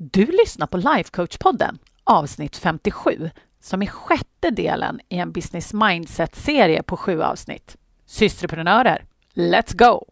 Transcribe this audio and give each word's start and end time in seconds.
Du 0.00 0.26
lyssnar 0.26 0.66
på 0.66 0.76
Lifecoach-podden, 0.76 1.78
avsnitt 2.04 2.56
57, 2.56 3.30
som 3.60 3.82
är 3.82 3.86
sjätte 3.86 4.50
delen 4.50 5.00
i 5.08 5.18
en 5.18 5.32
business 5.32 5.72
mindset-serie 5.72 6.82
på 6.82 6.96
sju 6.96 7.22
avsnitt. 7.22 7.76
Systerprenörer, 8.06 9.04
let's 9.34 9.76
go! 9.76 10.04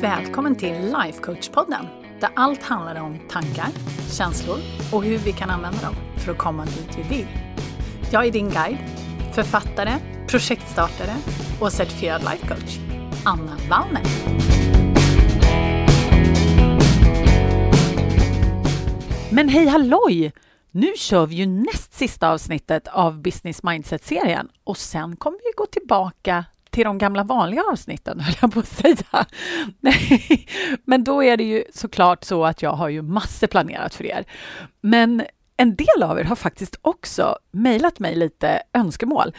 Välkommen 0.00 0.56
till 0.56 0.74
Lifecoach-podden, 0.74 1.86
där 2.20 2.30
allt 2.36 2.62
handlar 2.62 3.00
om 3.00 3.18
tankar, 3.30 3.68
känslor 4.10 4.58
och 4.92 5.04
hur 5.04 5.18
vi 5.18 5.32
kan 5.32 5.50
använda 5.50 5.80
dem 5.80 5.94
för 6.16 6.32
att 6.32 6.38
komma 6.38 6.64
dit 6.64 6.98
vi 6.98 7.16
vill. 7.16 7.28
Jag 8.12 8.26
är 8.26 8.32
din 8.32 8.50
guide, 8.50 8.78
författare, 9.34 9.92
projektstartare 10.28 11.16
och 11.60 11.72
certifierad 11.72 12.20
lifecoach, 12.20 12.78
Anna 13.24 13.56
Wallner. 13.70 14.57
Men 19.32 19.48
hej 19.48 19.66
halloj! 19.66 20.32
Nu 20.70 20.92
kör 20.96 21.26
vi 21.26 21.34
ju 21.34 21.46
näst 21.46 21.94
sista 21.94 22.30
avsnittet 22.30 22.88
av 22.88 23.22
Business 23.22 23.62
Mindset-serien 23.62 24.48
och 24.64 24.76
sen 24.76 25.16
kommer 25.16 25.38
vi 25.38 25.52
gå 25.56 25.66
tillbaka 25.66 26.44
till 26.70 26.84
de 26.84 26.98
gamla 26.98 27.24
vanliga 27.24 27.62
avsnitten, 27.72 28.20
höll 28.24 28.34
jag 28.40 28.52
på 28.52 28.60
att 28.60 28.68
säga. 28.68 29.26
Nej, 29.80 30.46
men 30.84 31.04
då 31.04 31.24
är 31.24 31.36
det 31.36 31.44
ju 31.44 31.64
såklart 31.74 32.24
så 32.24 32.44
att 32.44 32.62
jag 32.62 32.72
har 32.72 32.88
ju 32.88 33.02
massor 33.02 33.46
planerat 33.46 33.94
för 33.94 34.06
er. 34.06 34.24
Men 34.80 35.22
en 35.56 35.76
del 35.76 36.02
av 36.02 36.18
er 36.18 36.24
har 36.24 36.36
faktiskt 36.36 36.76
också 36.82 37.38
mejlat 37.50 37.98
mig 37.98 38.14
lite 38.14 38.62
önskemål. 38.72 39.34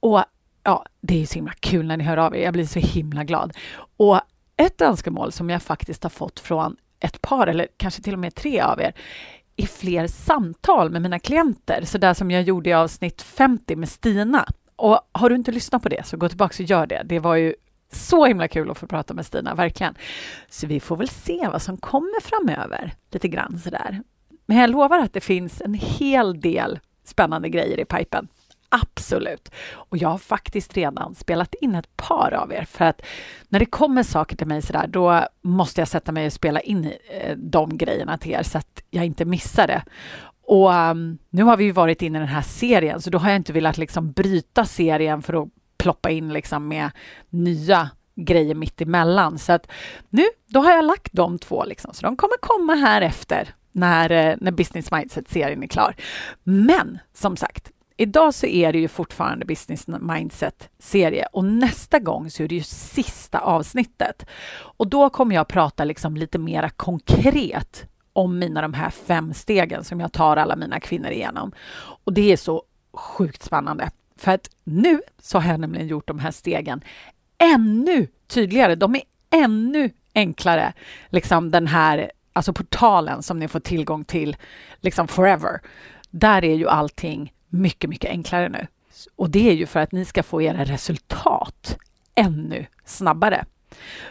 Och 0.00 0.24
ja, 0.62 0.86
det 1.00 1.14
är 1.14 1.18
ju 1.18 1.26
så 1.26 1.34
himla 1.34 1.52
kul 1.60 1.86
när 1.86 1.96
ni 1.96 2.04
hör 2.04 2.16
av 2.16 2.36
er. 2.36 2.42
Jag 2.42 2.52
blir 2.52 2.66
så 2.66 2.78
himla 2.78 3.24
glad. 3.24 3.52
Och 3.96 4.20
ett 4.56 4.80
önskemål 4.80 5.32
som 5.32 5.50
jag 5.50 5.62
faktiskt 5.62 6.02
har 6.02 6.10
fått 6.10 6.40
från 6.40 6.76
ett 7.02 7.22
par 7.22 7.46
eller 7.46 7.68
kanske 7.76 8.02
till 8.02 8.12
och 8.12 8.18
med 8.18 8.34
tre 8.34 8.60
av 8.60 8.80
er 8.80 8.92
i 9.56 9.66
fler 9.66 10.06
samtal 10.06 10.90
med 10.90 11.02
mina 11.02 11.18
klienter, 11.18 11.82
så 11.84 11.98
där 11.98 12.14
som 12.14 12.30
jag 12.30 12.42
gjorde 12.42 12.70
i 12.70 12.72
avsnitt 12.72 13.22
50 13.22 13.76
med 13.76 13.88
Stina. 13.88 14.46
Och 14.76 15.00
har 15.12 15.30
du 15.30 15.36
inte 15.36 15.52
lyssnat 15.52 15.82
på 15.82 15.88
det 15.88 16.06
så 16.06 16.16
gå 16.16 16.28
tillbaka 16.28 16.62
och 16.62 16.68
gör 16.68 16.86
det. 16.86 17.02
Det 17.04 17.18
var 17.18 17.36
ju 17.36 17.54
så 17.92 18.26
himla 18.26 18.48
kul 18.48 18.70
att 18.70 18.78
få 18.78 18.86
prata 18.86 19.14
med 19.14 19.26
Stina, 19.26 19.54
verkligen. 19.54 19.94
Så 20.48 20.66
vi 20.66 20.80
får 20.80 20.96
väl 20.96 21.08
se 21.08 21.48
vad 21.52 21.62
som 21.62 21.76
kommer 21.76 22.20
framöver, 22.20 22.92
lite 23.10 23.28
grann 23.28 23.58
sådär. 23.58 24.02
Men 24.46 24.56
jag 24.56 24.70
lovar 24.70 24.98
att 24.98 25.12
det 25.12 25.20
finns 25.20 25.60
en 25.60 25.74
hel 25.74 26.40
del 26.40 26.78
spännande 27.04 27.48
grejer 27.48 27.80
i 27.80 27.84
pipen. 27.84 28.28
Absolut. 28.74 29.50
Och 29.72 29.96
jag 29.96 30.08
har 30.08 30.18
faktiskt 30.18 30.76
redan 30.76 31.14
spelat 31.14 31.54
in 31.54 31.74
ett 31.74 31.96
par 31.96 32.34
av 32.34 32.52
er 32.52 32.64
för 32.64 32.84
att 32.84 33.02
när 33.48 33.58
det 33.58 33.66
kommer 33.66 34.02
saker 34.02 34.36
till 34.36 34.46
mig 34.46 34.62
sådär, 34.62 34.86
då 34.86 35.26
måste 35.42 35.80
jag 35.80 35.88
sätta 35.88 36.12
mig 36.12 36.26
och 36.26 36.32
spela 36.32 36.60
in 36.60 36.92
eh, 37.10 37.36
de 37.36 37.78
grejerna 37.78 38.18
till 38.18 38.32
er 38.32 38.42
så 38.42 38.58
att 38.58 38.82
jag 38.90 39.06
inte 39.06 39.24
missar 39.24 39.66
det. 39.66 39.82
Och 40.46 40.72
um, 40.72 41.18
nu 41.30 41.42
har 41.42 41.56
vi 41.56 41.64
ju 41.64 41.72
varit 41.72 42.02
inne 42.02 42.18
i 42.18 42.20
den 42.20 42.28
här 42.28 42.42
serien, 42.42 43.00
så 43.00 43.10
då 43.10 43.18
har 43.18 43.28
jag 43.28 43.36
inte 43.36 43.52
velat 43.52 43.78
liksom 43.78 44.12
bryta 44.12 44.64
serien 44.64 45.22
för 45.22 45.42
att 45.42 45.48
ploppa 45.76 46.10
in 46.10 46.32
liksom 46.32 46.68
med 46.68 46.90
nya 47.30 47.90
grejer 48.14 48.54
mitt 48.54 48.80
emellan. 48.80 49.38
Så 49.38 49.52
att 49.52 49.70
nu, 50.10 50.24
då 50.46 50.60
har 50.60 50.70
jag 50.70 50.84
lagt 50.84 51.12
de 51.12 51.38
två, 51.38 51.64
liksom, 51.64 51.94
så 51.94 52.02
de 52.02 52.16
kommer 52.16 52.36
komma 52.40 52.74
här 52.74 53.02
efter 53.02 53.54
när, 53.72 54.10
eh, 54.10 54.36
när 54.40 54.50
Business 54.52 54.90
Mindset-serien 54.90 55.62
är 55.62 55.66
klar. 55.66 55.94
Men 56.42 56.98
som 57.14 57.36
sagt, 57.36 57.70
Idag 58.02 58.34
så 58.34 58.46
är 58.46 58.72
det 58.72 58.78
ju 58.78 58.88
fortfarande 58.88 59.44
Business 59.44 59.86
Mindset-serie 59.86 61.26
och 61.32 61.44
nästa 61.44 61.98
gång 61.98 62.30
så 62.30 62.42
är 62.42 62.48
det 62.48 62.54
ju 62.54 62.62
sista 62.62 63.38
avsnittet. 63.38 64.26
Och 64.52 64.88
då 64.88 65.10
kommer 65.10 65.34
jag 65.34 65.48
prata 65.48 65.84
liksom 65.84 66.16
lite 66.16 66.38
mera 66.38 66.70
konkret 66.70 67.86
om 68.12 68.38
mina 68.38 68.62
de 68.62 68.74
här 68.74 68.90
fem 68.90 69.34
stegen 69.34 69.84
som 69.84 70.00
jag 70.00 70.12
tar 70.12 70.36
alla 70.36 70.56
mina 70.56 70.80
kvinnor 70.80 71.10
igenom. 71.10 71.52
Och 72.04 72.12
det 72.12 72.32
är 72.32 72.36
så 72.36 72.62
sjukt 72.92 73.42
spännande. 73.42 73.90
För 74.16 74.32
att 74.32 74.50
nu 74.64 75.00
så 75.20 75.38
har 75.38 75.50
jag 75.50 75.60
nämligen 75.60 75.88
gjort 75.88 76.08
de 76.08 76.18
här 76.18 76.30
stegen 76.30 76.84
ännu 77.38 78.06
tydligare. 78.26 78.74
De 78.74 78.94
är 78.94 79.02
ännu 79.30 79.90
enklare. 80.14 80.72
Liksom 81.08 81.50
den 81.50 81.66
här 81.66 82.10
alltså 82.32 82.52
portalen 82.52 83.22
som 83.22 83.38
ni 83.38 83.48
får 83.48 83.60
tillgång 83.60 84.04
till 84.04 84.36
liksom 84.80 85.08
forever. 85.08 85.60
Där 86.10 86.44
är 86.44 86.54
ju 86.54 86.68
allting 86.68 87.32
mycket, 87.52 87.90
mycket 87.90 88.10
enklare 88.10 88.48
nu. 88.48 88.66
Och 89.16 89.30
det 89.30 89.50
är 89.50 89.54
ju 89.54 89.66
för 89.66 89.80
att 89.80 89.92
ni 89.92 90.04
ska 90.04 90.22
få 90.22 90.42
era 90.42 90.64
resultat 90.64 91.78
ännu 92.14 92.66
snabbare. 92.84 93.44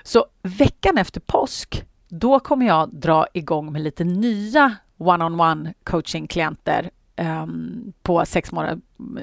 Så 0.03 0.25
veckan 0.41 0.97
efter 0.97 1.19
påsk, 1.19 1.85
då 2.07 2.39
kommer 2.39 2.65
jag 2.65 2.89
dra 2.93 3.27
igång 3.33 3.71
med 3.71 3.81
lite 3.81 4.03
nya 4.03 4.75
one-on-one 4.97 5.73
coaching-klienter 5.83 6.89
um, 7.17 7.93
på 8.03 8.25
sex, 8.25 8.51
månader, 8.51 8.81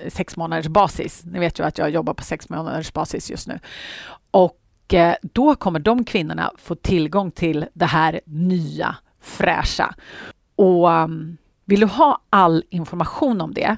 sex 0.08 0.36
månaders 0.36 0.66
basis. 0.66 1.22
Ni 1.24 1.38
vet 1.38 1.58
ju 1.58 1.64
att 1.64 1.78
jag 1.78 1.90
jobbar 1.90 2.14
på 2.14 2.24
sex 2.24 2.48
månaders 2.48 2.92
basis 2.92 3.30
just 3.30 3.48
nu. 3.48 3.58
Och 4.30 4.94
eh, 4.94 5.14
då 5.22 5.54
kommer 5.54 5.80
de 5.80 6.04
kvinnorna 6.04 6.52
få 6.56 6.74
tillgång 6.74 7.30
till 7.30 7.66
det 7.72 7.86
här 7.86 8.20
nya, 8.24 8.96
fräscha. 9.20 9.94
Och 10.56 10.88
um, 10.88 11.36
vill 11.64 11.80
du 11.80 11.86
ha 11.86 12.20
all 12.30 12.64
information 12.70 13.40
om 13.40 13.54
det 13.54 13.76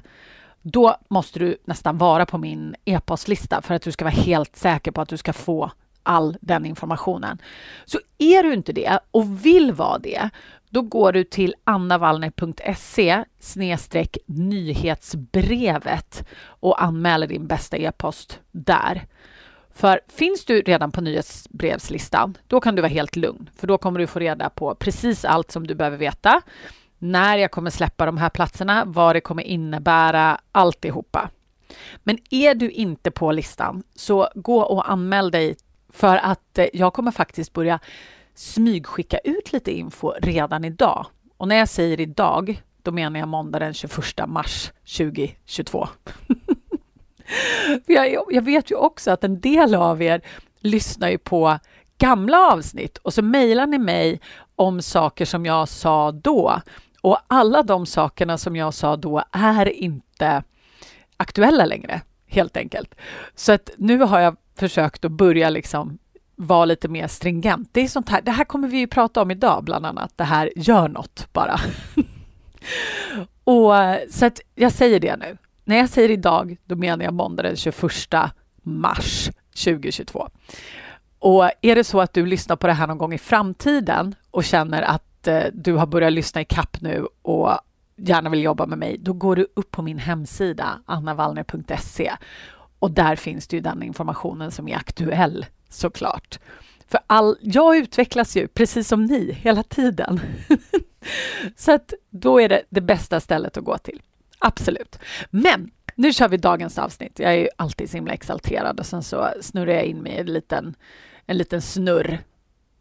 då 0.61 0.95
måste 1.07 1.39
du 1.39 1.57
nästan 1.65 1.97
vara 1.97 2.25
på 2.25 2.37
min 2.37 2.75
e-postlista 2.85 3.61
för 3.61 3.73
att 3.73 3.81
du 3.81 3.91
ska 3.91 4.05
vara 4.05 4.15
helt 4.15 4.55
säker 4.55 4.91
på 4.91 5.01
att 5.01 5.09
du 5.09 5.17
ska 5.17 5.33
få 5.33 5.71
all 6.03 6.37
den 6.41 6.65
informationen. 6.65 7.41
Så 7.85 7.99
är 8.17 8.43
du 8.43 8.53
inte 8.53 8.73
det 8.73 8.99
och 9.11 9.45
vill 9.45 9.71
vara 9.71 9.97
det, 9.97 10.29
då 10.69 10.81
går 10.81 11.11
du 11.11 11.23
till 11.23 11.55
annavallner.se 11.63 13.23
nyhetsbrevet 14.25 16.27
och 16.43 16.83
anmäler 16.83 17.27
din 17.27 17.47
bästa 17.47 17.77
e-post 17.77 18.39
där. 18.51 19.07
För 19.73 19.99
finns 20.07 20.45
du 20.45 20.61
redan 20.61 20.91
på 20.91 21.01
nyhetsbrevslistan, 21.01 22.37
då 22.47 22.59
kan 22.59 22.75
du 22.75 22.81
vara 22.81 22.89
helt 22.89 23.15
lugn, 23.15 23.49
för 23.57 23.67
då 23.67 23.77
kommer 23.77 23.99
du 23.99 24.07
få 24.07 24.19
reda 24.19 24.49
på 24.49 24.75
precis 24.75 25.25
allt 25.25 25.51
som 25.51 25.67
du 25.67 25.75
behöver 25.75 25.97
veta 25.97 26.41
när 27.01 27.37
jag 27.37 27.51
kommer 27.51 27.69
släppa 27.69 28.05
de 28.05 28.17
här 28.17 28.29
platserna, 28.29 28.83
vad 28.85 29.15
det 29.15 29.21
kommer 29.21 29.43
innebära, 29.43 30.39
alltihopa. 30.51 31.29
Men 32.03 32.17
är 32.29 32.55
du 32.55 32.69
inte 32.69 33.11
på 33.11 33.31
listan, 33.31 33.83
så 33.95 34.29
gå 34.35 34.61
och 34.61 34.91
anmäl 34.91 35.31
dig 35.31 35.55
för 35.89 36.17
att 36.17 36.57
eh, 36.57 36.65
jag 36.73 36.93
kommer 36.93 37.11
faktiskt 37.11 37.53
börja 37.53 37.79
smygskicka 38.35 39.17
ut 39.17 39.53
lite 39.53 39.71
info 39.71 40.13
redan 40.21 40.65
idag. 40.65 41.05
Och 41.37 41.47
när 41.47 41.55
jag 41.55 41.69
säger 41.69 41.99
idag, 41.99 42.61
då 42.81 42.91
menar 42.91 43.19
jag 43.19 43.29
måndag 43.29 43.59
den 43.59 43.73
21 43.73 43.95
mars 44.27 44.71
2022. 44.97 45.87
jag, 47.85 48.25
jag 48.29 48.41
vet 48.41 48.71
ju 48.71 48.75
också 48.75 49.11
att 49.11 49.23
en 49.23 49.39
del 49.39 49.75
av 49.75 50.01
er 50.01 50.21
lyssnar 50.59 51.09
ju 51.09 51.17
på 51.17 51.59
gamla 51.97 52.51
avsnitt 52.51 52.97
och 52.97 53.13
så 53.13 53.21
mejlar 53.21 53.67
ni 53.67 53.77
mig 53.77 54.21
om 54.55 54.81
saker 54.81 55.25
som 55.25 55.45
jag 55.45 55.69
sa 55.69 56.11
då. 56.11 56.61
Och 57.01 57.17
alla 57.27 57.63
de 57.63 57.85
sakerna 57.85 58.37
som 58.37 58.55
jag 58.55 58.73
sa 58.73 58.95
då 58.95 59.23
är 59.31 59.69
inte 59.69 60.43
aktuella 61.17 61.65
längre, 61.65 62.01
helt 62.27 62.57
enkelt. 62.57 62.95
Så 63.35 63.51
att 63.51 63.69
nu 63.77 63.97
har 63.97 64.19
jag 64.19 64.35
försökt 64.55 65.05
att 65.05 65.11
börja 65.11 65.49
liksom 65.49 65.97
vara 66.35 66.65
lite 66.65 66.87
mer 66.87 67.07
stringent. 67.07 67.69
Det 67.71 67.81
är 67.81 67.87
sånt 67.87 68.09
här, 68.09 68.21
det 68.21 68.31
här 68.31 68.43
kommer 68.43 68.67
vi 68.67 68.77
ju 68.77 68.87
prata 68.87 69.21
om 69.21 69.31
idag, 69.31 69.63
bland 69.63 69.85
annat. 69.85 70.13
Det 70.15 70.23
här, 70.23 70.51
gör 70.55 70.87
något 70.87 71.27
bara. 71.33 71.59
och 73.43 73.73
så 74.09 74.25
att 74.25 74.41
jag 74.55 74.71
säger 74.71 74.99
det 74.99 75.15
nu. 75.15 75.37
När 75.63 75.77
jag 75.77 75.89
säger 75.89 76.11
idag, 76.11 76.57
då 76.65 76.75
menar 76.75 77.05
jag 77.05 77.13
måndag 77.13 77.43
den 77.43 77.55
21 77.55 77.81
mars 78.63 79.29
2022. 79.63 80.29
Och 81.19 81.49
är 81.61 81.75
det 81.75 81.83
så 81.83 82.01
att 82.01 82.13
du 82.13 82.25
lyssnar 82.25 82.55
på 82.55 82.67
det 82.67 82.73
här 82.73 82.87
någon 82.87 82.97
gång 82.97 83.13
i 83.13 83.17
framtiden 83.17 84.15
och 84.31 84.43
känner 84.43 84.81
att 84.81 85.10
eh, 85.27 85.45
du 85.53 85.73
har 85.73 85.85
börjat 85.85 86.13
lyssna 86.13 86.41
i 86.41 86.45
kapp 86.45 86.81
nu 86.81 87.07
och 87.21 87.59
gärna 87.95 88.29
vill 88.29 88.43
jobba 88.43 88.65
med 88.65 88.77
mig, 88.77 88.97
då 88.97 89.13
går 89.13 89.35
du 89.35 89.47
upp 89.53 89.71
på 89.71 89.81
min 89.81 89.97
hemsida 89.97 90.81
annavallner.se 90.85 92.11
och 92.79 92.91
där 92.91 93.15
finns 93.15 93.47
det 93.47 93.55
ju 93.55 93.61
den 93.61 93.83
informationen 93.83 94.51
som 94.51 94.67
är 94.67 94.75
aktuell 94.75 95.45
såklart. 95.69 96.39
För 96.87 96.99
all, 97.07 97.37
jag 97.41 97.77
utvecklas 97.77 98.37
ju 98.37 98.47
precis 98.47 98.87
som 98.87 99.05
ni 99.05 99.31
hela 99.31 99.63
tiden. 99.63 100.21
så 101.55 101.71
att 101.71 101.93
då 102.09 102.41
är 102.41 102.49
det 102.49 102.63
det 102.69 102.81
bästa 102.81 103.19
stället 103.19 103.57
att 103.57 103.63
gå 103.63 103.77
till. 103.77 104.01
Absolut. 104.39 104.99
Men 105.29 105.71
nu 105.95 106.13
kör 106.13 106.29
vi 106.29 106.37
dagens 106.37 106.77
avsnitt. 106.77 107.19
Jag 107.19 107.31
är 107.31 107.37
ju 107.37 107.49
alltid 107.55 107.89
så 107.89 107.97
himla 107.97 108.13
exalterad 108.13 108.79
och 108.79 108.85
sen 108.85 109.03
så 109.03 109.27
snurrar 109.41 109.73
jag 109.73 109.85
in 109.85 109.97
mig 109.97 110.11
i 110.11 110.17
en 110.17 110.25
liten, 110.25 110.75
en 111.25 111.37
liten 111.37 111.61
snurr 111.61 112.19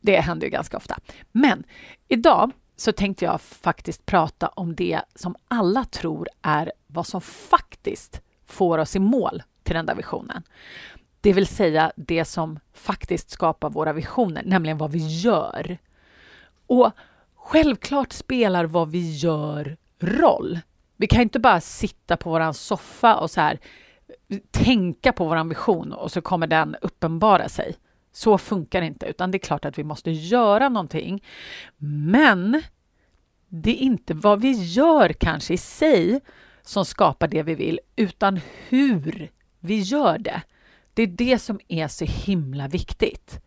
det 0.00 0.20
händer 0.20 0.46
ju 0.46 0.50
ganska 0.50 0.76
ofta. 0.76 0.98
Men 1.32 1.64
idag 2.10 2.52
så 2.76 2.92
tänkte 2.92 3.24
jag 3.24 3.40
faktiskt 3.40 4.06
prata 4.06 4.48
om 4.48 4.74
det 4.74 5.00
som 5.14 5.34
alla 5.48 5.84
tror 5.84 6.28
är 6.42 6.72
vad 6.86 7.06
som 7.06 7.20
faktiskt 7.20 8.20
får 8.46 8.78
oss 8.78 8.96
i 8.96 8.98
mål 8.98 9.42
till 9.62 9.74
den 9.74 9.86
där 9.86 9.94
visionen. 9.94 10.42
Det 11.20 11.32
vill 11.32 11.46
säga 11.46 11.92
det 11.96 12.24
som 12.24 12.58
faktiskt 12.72 13.30
skapar 13.30 13.70
våra 13.70 13.92
visioner, 13.92 14.42
nämligen 14.46 14.78
vad 14.78 14.90
vi 14.90 15.20
gör. 15.20 15.78
Och 16.66 16.90
självklart 17.34 18.12
spelar 18.12 18.64
vad 18.64 18.90
vi 18.90 19.16
gör 19.16 19.76
roll. 19.98 20.58
Vi 20.96 21.06
kan 21.06 21.20
inte 21.20 21.38
bara 21.38 21.60
sitta 21.60 22.16
på 22.16 22.30
vår 22.30 22.52
soffa 22.52 23.16
och 23.16 23.30
så 23.30 23.40
här 23.40 23.58
tänka 24.50 25.12
på 25.12 25.24
vår 25.24 25.44
vision 25.48 25.92
och 25.92 26.12
så 26.12 26.20
kommer 26.20 26.46
den 26.46 26.76
uppenbara 26.82 27.48
sig. 27.48 27.76
Så 28.12 28.38
funkar 28.38 28.80
det 28.80 28.86
inte, 28.86 29.06
utan 29.06 29.30
det 29.30 29.36
är 29.36 29.38
klart 29.38 29.64
att 29.64 29.78
vi 29.78 29.84
måste 29.84 30.10
göra 30.10 30.68
någonting. 30.68 31.24
Men 31.76 32.62
det 33.48 33.70
är 33.70 33.84
inte 33.84 34.14
vad 34.14 34.40
vi 34.40 34.52
gör 34.52 35.12
kanske 35.12 35.54
i 35.54 35.58
sig 35.58 36.20
som 36.62 36.84
skapar 36.84 37.28
det 37.28 37.42
vi 37.42 37.54
vill, 37.54 37.80
utan 37.96 38.40
hur 38.68 39.30
vi 39.60 39.80
gör 39.80 40.18
det. 40.18 40.42
Det 40.94 41.02
är 41.02 41.06
det 41.06 41.38
som 41.38 41.60
är 41.68 41.88
så 41.88 42.04
himla 42.04 42.68
viktigt. 42.68 43.40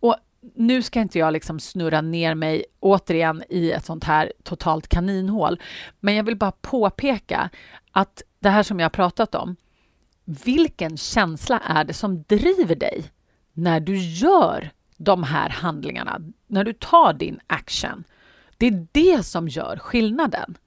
Och 0.00 0.16
nu 0.54 0.82
ska 0.82 1.00
inte 1.00 1.18
jag 1.18 1.32
liksom 1.32 1.60
snurra 1.60 2.00
ner 2.00 2.34
mig 2.34 2.64
återigen 2.80 3.42
i 3.48 3.70
ett 3.70 3.84
sånt 3.84 4.04
här 4.04 4.32
totalt 4.42 4.88
kaninhål, 4.88 5.60
men 6.00 6.14
jag 6.14 6.24
vill 6.24 6.36
bara 6.36 6.52
påpeka 6.52 7.50
att 7.92 8.22
det 8.40 8.50
här 8.50 8.62
som 8.62 8.80
jag 8.80 8.92
pratat 8.92 9.34
om, 9.34 9.56
vilken 10.24 10.96
känsla 10.96 11.58
är 11.58 11.84
det 11.84 11.94
som 11.94 12.22
driver 12.22 12.74
dig 12.74 13.04
när 13.58 13.80
du 13.80 13.96
gör 13.96 14.70
de 14.96 15.22
här 15.22 15.48
handlingarna, 15.48 16.20
när 16.46 16.64
du 16.64 16.72
tar 16.72 17.12
din 17.12 17.40
action? 17.46 18.04
Det 18.56 18.66
är 18.66 18.86
det 18.92 19.22
som 19.22 19.48
gör 19.48 19.76
skillnaden. 19.76 20.58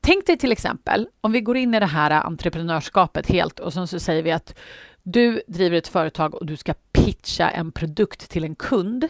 Tänk 0.00 0.26
dig 0.26 0.36
till 0.36 0.52
exempel, 0.52 1.08
om 1.20 1.32
vi 1.32 1.40
går 1.40 1.56
in 1.56 1.74
i 1.74 1.80
det 1.80 1.86
här 1.86 2.10
entreprenörskapet 2.10 3.26
helt 3.26 3.60
och 3.60 3.72
sen 3.72 3.86
så 3.86 4.00
säger 4.00 4.22
vi 4.22 4.32
att 4.32 4.58
du 5.02 5.42
driver 5.46 5.76
ett 5.76 5.88
företag 5.88 6.34
och 6.34 6.46
du 6.46 6.56
ska 6.56 6.74
pitcha 6.92 7.50
en 7.50 7.72
produkt 7.72 8.30
till 8.30 8.44
en 8.44 8.54
kund. 8.54 9.08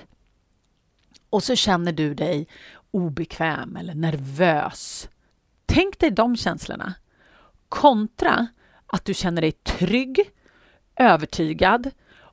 Och 1.30 1.42
så 1.42 1.56
känner 1.56 1.92
du 1.92 2.14
dig 2.14 2.48
obekväm 2.90 3.76
eller 3.76 3.94
nervös. 3.94 5.08
Tänk 5.66 5.98
dig 5.98 6.10
de 6.10 6.36
känslorna 6.36 6.94
kontra 7.68 8.46
att 8.86 9.04
du 9.04 9.14
känner 9.14 9.42
dig 9.42 9.52
trygg, 9.52 10.20
övertygad 10.96 11.90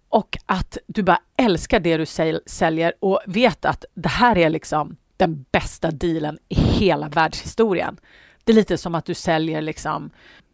och 0.09 0.37
att 0.45 0.77
du 0.87 1.03
bara 1.03 1.19
älskar 1.37 1.79
det 1.79 1.97
du 1.97 2.05
säljer 2.45 2.93
och 2.99 3.21
vet 3.25 3.65
att 3.65 3.85
det 3.93 4.09
här 4.09 4.37
är 4.37 4.49
liksom 4.49 4.97
den 5.17 5.45
bästa 5.51 5.91
dealen 5.91 6.39
i 6.49 6.55
hela 6.55 7.09
världshistorien. 7.09 7.97
Det 8.43 8.51
är 8.51 8.55
lite 8.55 8.77
som 8.77 8.95
att 8.95 9.05
du 9.05 9.13
säljer 9.13 9.61
liksom, 9.61 10.09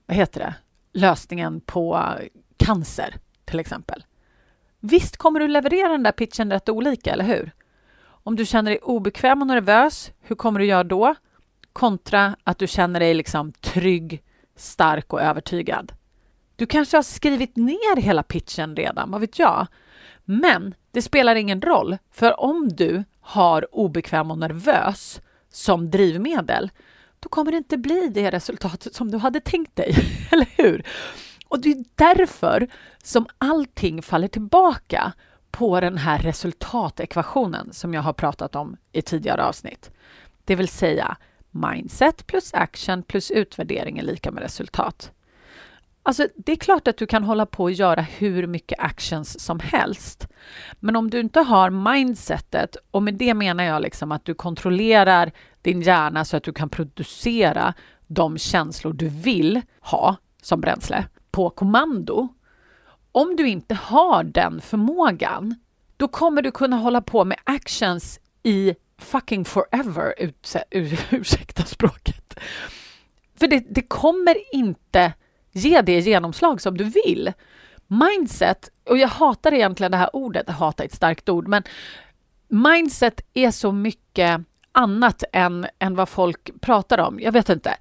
vad 0.06 0.18
heter 0.18 0.40
det, 0.40 0.56
lösningen 1.00 1.62
på 1.62 2.10
cancer 2.58 3.16
till 3.46 3.60
exempel. 3.60 4.04
Visst 4.80 5.18
kommer 5.18 5.40
du 5.40 5.48
leverera 5.48 5.90
den 5.90 6.04
där 6.04 6.12
pitchen 6.12 6.52
rätt 6.52 6.70
olika, 6.70 7.14
eller 7.14 7.26
hur? 7.26 7.52
Om 8.06 8.36
du 8.36 8.46
känner 8.46 8.72
dig 8.72 8.80
obekväm 8.80 9.42
och 9.42 9.48
nervös, 9.48 10.12
hur 10.22 10.36
kommer 10.36 10.60
du 10.60 10.66
göra 10.66 10.84
då? 10.84 11.16
Kontra 11.74 12.36
att 12.44 12.58
du 12.60 12.68
känner 12.68 13.00
dig 13.00 13.14
liksom 13.14 13.52
trygg, 13.52 14.24
stark 14.56 15.14
och 15.14 15.22
övertygad. 15.22 15.92
Du 16.56 16.66
kanske 16.66 16.98
har 16.98 17.04
skrivit 17.04 17.56
ner 17.56 18.02
hela 18.02 18.24
pitchen 18.24 18.76
redan, 18.76 19.12
vad 19.12 19.22
vet 19.22 19.40
jag? 19.40 19.68
Men 20.26 20.76
det 20.92 21.02
spelar 21.02 21.36
ingen 21.36 21.62
roll, 21.62 21.98
för 22.12 22.40
om 22.40 22.70
du 22.70 23.04
har 23.22 23.76
obekväm 23.76 24.32
och 24.32 24.38
nervös 24.38 25.22
som 25.50 25.92
drivmedel, 25.92 26.72
då 27.20 27.30
kommer 27.30 27.52
det 27.52 27.58
inte 27.58 27.78
bli 27.78 28.08
det 28.08 28.32
resultatet 28.32 28.96
som 28.96 29.12
du 29.12 29.18
hade 29.18 29.40
tänkt 29.40 29.76
dig, 29.76 29.96
eller 30.32 30.48
hur? 30.58 30.86
Och 31.48 31.62
det 31.62 31.72
är 31.72 31.86
därför 31.96 32.68
som 33.04 33.26
allting 33.38 34.02
faller 34.02 34.28
tillbaka 34.28 35.14
på 35.52 35.80
den 35.80 35.98
här 35.98 36.20
resultatekvationen 36.20 37.74
som 37.74 37.94
jag 37.94 38.02
har 38.02 38.14
pratat 38.14 38.56
om 38.56 38.78
i 38.92 39.02
tidigare 39.02 39.44
avsnitt. 39.44 39.92
Det 40.46 40.56
vill 40.56 40.68
säga 40.68 41.18
mindset 41.52 42.28
plus 42.28 42.54
action 42.54 43.04
plus 43.04 43.32
utvärdering 43.32 44.00
är 44.00 44.04
lika 44.04 44.32
med 44.32 44.44
resultat. 44.44 45.12
Alltså, 46.06 46.28
det 46.36 46.52
är 46.52 46.56
klart 46.56 46.88
att 46.88 46.98
du 46.98 47.06
kan 47.06 47.24
hålla 47.24 47.46
på 47.46 47.64
och 47.64 47.72
göra 47.72 48.02
hur 48.02 48.48
mycket 48.48 48.80
actions 48.80 49.40
som 49.40 49.60
helst. 49.60 50.28
Men 50.80 50.96
om 50.96 51.10
du 51.10 51.20
inte 51.20 51.40
har 51.40 51.70
mindsetet, 51.70 52.76
och 52.92 53.04
med 53.04 53.14
det 53.14 53.34
menar 53.34 53.64
jag 53.64 53.82
liksom 53.82 54.12
att 54.12 54.26
du 54.26 54.34
kontrollerar 54.34 55.32
din 55.62 55.82
hjärna 55.82 56.26
så 56.26 56.38
att 56.38 56.44
du 56.44 56.54
kan 56.54 56.70
producera 56.70 57.74
de 58.08 58.38
känslor 58.38 58.94
du 58.94 59.10
vill 59.10 59.62
ha 59.80 60.16
som 60.42 60.62
bränsle 60.62 61.06
på 61.32 61.50
kommando. 61.50 62.28
Om 63.12 63.36
du 63.36 63.48
inte 63.48 63.76
har 63.76 64.24
den 64.24 64.62
förmågan, 64.62 65.56
då 65.98 66.08
kommer 66.08 66.42
du 66.42 66.52
kunna 66.52 66.76
hålla 66.76 67.02
på 67.02 67.26
med 67.26 67.38
actions 67.44 68.20
i 68.44 68.76
fucking 68.98 69.46
forever, 69.46 70.14
ursäkta 71.12 71.64
språket. 71.64 72.40
För 73.40 73.48
det, 73.48 73.66
det 73.70 73.82
kommer 73.82 74.56
inte 74.56 75.14
ge 75.54 75.82
det 75.82 76.00
genomslag 76.00 76.62
som 76.62 76.78
du 76.78 76.84
vill. 76.84 77.34
Mindset, 77.88 78.70
och 78.90 78.98
jag 78.98 79.08
hatar 79.08 79.54
egentligen 79.54 79.92
det 79.92 79.98
här 79.98 80.16
ordet, 80.16 80.44
jag 80.48 80.54
hatar 80.54 80.86
ett 80.86 80.96
starkt 80.96 81.30
ord, 81.30 81.48
men 81.48 81.64
mindset 82.48 83.22
är 83.34 83.52
så 83.52 83.72
mycket 83.72 84.42
annat 84.72 85.24
än, 85.34 85.68
än 85.80 85.96
vad 85.96 86.10
folk 86.10 86.62
pratar 86.62 86.98
om. 86.98 87.20
Jag 87.20 87.32
vet 87.32 87.50
inte. 87.50 87.78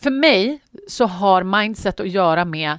För 0.00 0.10
mig 0.10 0.60
så 0.88 1.06
har 1.06 1.42
mindset 1.42 2.00
att 2.00 2.08
göra 2.08 2.44
med 2.44 2.78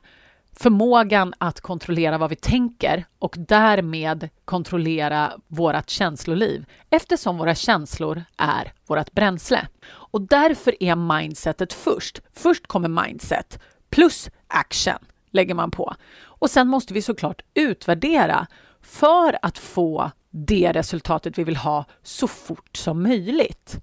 förmågan 0.59 1.33
att 1.37 1.61
kontrollera 1.61 2.17
vad 2.17 2.29
vi 2.29 2.35
tänker 2.35 3.05
och 3.19 3.35
därmed 3.37 4.29
kontrollera 4.45 5.31
vårt 5.47 5.89
känsloliv 5.89 6.65
eftersom 6.89 7.37
våra 7.37 7.55
känslor 7.55 8.23
är 8.37 8.73
vårt 8.87 9.11
bränsle. 9.11 9.67
Och 9.89 10.21
därför 10.21 10.83
är 10.83 10.95
mindsetet 10.95 11.73
först. 11.73 12.21
Först 12.33 12.67
kommer 12.67 13.03
mindset 13.03 13.59
plus 13.89 14.29
action 14.47 14.99
lägger 15.31 15.55
man 15.55 15.71
på. 15.71 15.95
Och 16.21 16.49
sen 16.49 16.67
måste 16.67 16.93
vi 16.93 17.01
såklart 17.01 17.41
utvärdera 17.53 18.47
för 18.81 19.37
att 19.41 19.57
få 19.57 20.11
det 20.29 20.71
resultatet 20.73 21.37
vi 21.37 21.43
vill 21.43 21.55
ha 21.55 21.85
så 22.03 22.27
fort 22.27 22.77
som 22.77 23.03
möjligt. 23.03 23.79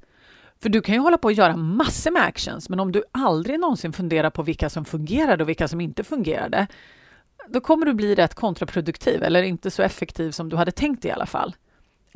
För 0.63 0.69
du 0.69 0.81
kan 0.81 0.95
ju 0.95 1.01
hålla 1.01 1.19
på 1.19 1.29
att 1.29 1.37
göra 1.37 1.57
massor 1.57 2.11
med 2.11 2.23
actions, 2.23 2.69
men 2.69 2.81
om 2.81 2.93
du 2.93 3.03
aldrig 3.13 3.61
någonsin 3.61 3.93
funderar 3.93 4.31
på 4.31 4.43
vilka 4.43 4.71
som 4.71 4.85
fungerade 4.85 5.45
och 5.45 5.49
vilka 5.49 5.69
som 5.69 5.81
inte 5.81 6.05
fungerade, 6.05 6.67
då 7.49 7.61
kommer 7.61 7.87
du 7.87 7.95
bli 7.95 8.15
rätt 8.15 8.35
kontraproduktiv 8.35 9.23
eller 9.23 9.43
inte 9.43 9.71
så 9.71 9.83
effektiv 9.83 10.31
som 10.31 10.49
du 10.49 10.57
hade 10.57 10.71
tänkt 10.71 11.05
i 11.05 11.11
alla 11.11 11.27
fall. 11.27 11.57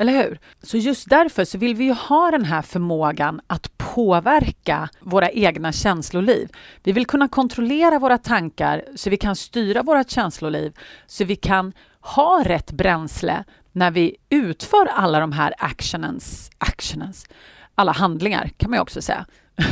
Eller 0.01 0.13
hur? 0.13 0.39
Så 0.63 0.77
just 0.77 1.09
därför 1.09 1.45
så 1.45 1.59
vill 1.59 1.75
vi 1.75 1.85
ju 1.85 1.93
ha 1.93 2.31
den 2.31 2.45
här 2.45 2.63
förmågan 2.63 3.41
att 3.47 3.79
påverka 3.79 4.89
våra 5.01 5.31
egna 5.31 5.73
känsloliv. 5.73 6.49
Vi 6.83 6.93
vill 6.93 7.07
kunna 7.07 7.29
kontrollera 7.29 7.99
våra 7.99 8.19
tankar 8.19 8.85
så 8.97 9.11
vi 9.11 9.17
kan 9.17 9.37
styra 9.37 9.83
vårt 9.83 10.11
känsloliv, 10.11 10.73
så 11.07 11.25
vi 11.25 11.37
kan 11.37 11.73
ha 12.01 12.43
rätt 12.45 12.73
bränsle 12.73 13.45
när 13.73 13.91
vi 13.91 14.17
utför 14.29 14.87
alla 14.87 15.21
de 15.21 15.33
här 15.33 15.55
actionens, 15.59 16.51
actionens 16.59 17.27
alla 17.75 17.93
handlingar 17.93 18.51
kan 18.57 18.71
man 18.71 18.77
ju 18.77 18.83
också 18.83 19.03
säga, 19.03 19.27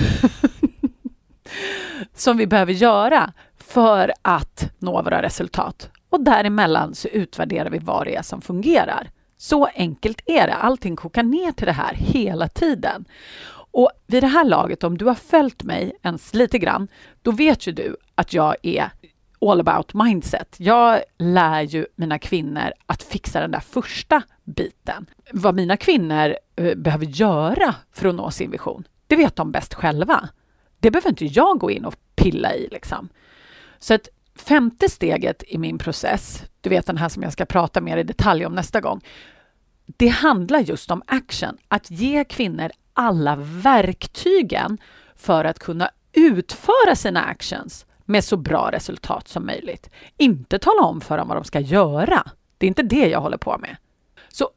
som 2.15 2.37
vi 2.37 2.47
behöver 2.47 2.73
göra 2.73 3.33
för 3.57 4.13
att 4.23 4.73
nå 4.79 5.03
våra 5.03 5.23
resultat. 5.23 5.91
Och 6.11 6.21
däremellan 6.21 6.95
så 6.95 7.09
utvärderar 7.09 7.71
vi 7.71 7.79
vad 7.79 8.07
det 8.07 8.17
är 8.17 8.23
som 8.23 8.41
fungerar. 8.41 9.11
Så 9.39 9.67
enkelt 9.67 10.21
är 10.27 10.47
det. 10.47 10.55
Allting 10.55 10.97
kokar 10.97 11.23
ner 11.23 11.53
till 11.53 11.67
det 11.67 11.73
här 11.73 11.95
hela 11.95 12.49
tiden. 12.49 13.05
Och 13.71 13.91
vid 14.07 14.23
det 14.23 14.27
här 14.27 14.45
laget, 14.45 14.85
om 14.85 14.99
du 14.99 15.05
har 15.05 15.15
följt 15.15 15.63
mig 15.63 15.93
ens 16.03 16.35
lite 16.35 16.59
grann, 16.59 16.89
då 17.23 17.31
vet 17.31 17.67
ju 17.67 17.73
du 17.73 17.97
att 18.15 18.33
jag 18.33 18.57
är 18.63 18.91
all 19.41 19.61
about 19.61 19.95
mindset. 19.95 20.57
Jag 20.59 21.01
lär 21.19 21.63
ju 21.63 21.87
mina 21.97 22.19
kvinnor 22.19 22.73
att 22.87 23.03
fixa 23.03 23.41
den 23.41 23.51
där 23.51 23.61
första 23.61 24.23
biten. 24.45 25.07
Vad 25.33 25.55
mina 25.55 25.77
kvinnor 25.77 26.37
eh, 26.57 26.75
behöver 26.75 27.07
göra 27.07 27.75
för 27.93 28.09
att 28.09 28.15
nå 28.15 28.31
sin 28.31 28.51
vision, 28.51 28.85
det 29.07 29.17
vet 29.17 29.37
de 29.37 29.53
bäst 29.53 29.75
själva. 29.75 30.29
Det 30.81 30.91
behöver 30.91 31.09
inte 31.09 31.25
jag 31.25 31.59
gå 31.59 31.71
in 31.71 31.85
och 31.85 31.97
pilla 32.15 32.55
i. 32.55 32.69
Liksom. 32.69 33.09
Så 33.79 33.95
att 33.95 34.09
femte 34.41 34.89
steget 34.89 35.43
i 35.47 35.59
min 35.59 35.79
process, 35.79 36.43
du 36.61 36.71
vet 36.71 36.87
den 36.87 36.97
här 36.97 37.09
som 37.09 37.23
jag 37.23 37.33
ska 37.33 37.45
prata 37.45 37.81
mer 37.81 37.97
i 37.97 38.03
detalj 38.03 38.47
om 38.47 38.55
nästa 38.55 38.81
gång, 38.81 39.01
det 39.87 40.09
handlar 40.09 40.59
just 40.59 40.91
om 40.91 41.03
action. 41.07 41.59
Att 41.69 41.91
ge 41.91 42.25
kvinnor 42.25 42.71
alla 42.93 43.37
verktygen 43.37 44.79
för 45.17 45.45
att 45.45 45.59
kunna 45.59 45.91
utföra 46.13 46.97
sina 46.97 47.25
actions 47.25 47.87
med 48.05 48.25
så 48.25 48.37
bra 48.37 48.71
resultat 48.73 49.29
som 49.29 49.47
möjligt. 49.47 49.91
Inte 50.17 50.59
tala 50.59 50.83
om 50.83 51.01
för 51.01 51.19
dem 51.19 51.29
vad 51.29 51.37
de 51.37 51.45
ska 51.45 51.61
göra. 51.61 52.31
Det 52.59 52.67
är 52.67 52.69
inte 52.69 52.83
det 52.83 53.09
jag 53.09 53.21
håller 53.21 53.37
på 53.37 53.59
med. 53.59 53.77
Så 54.29 54.51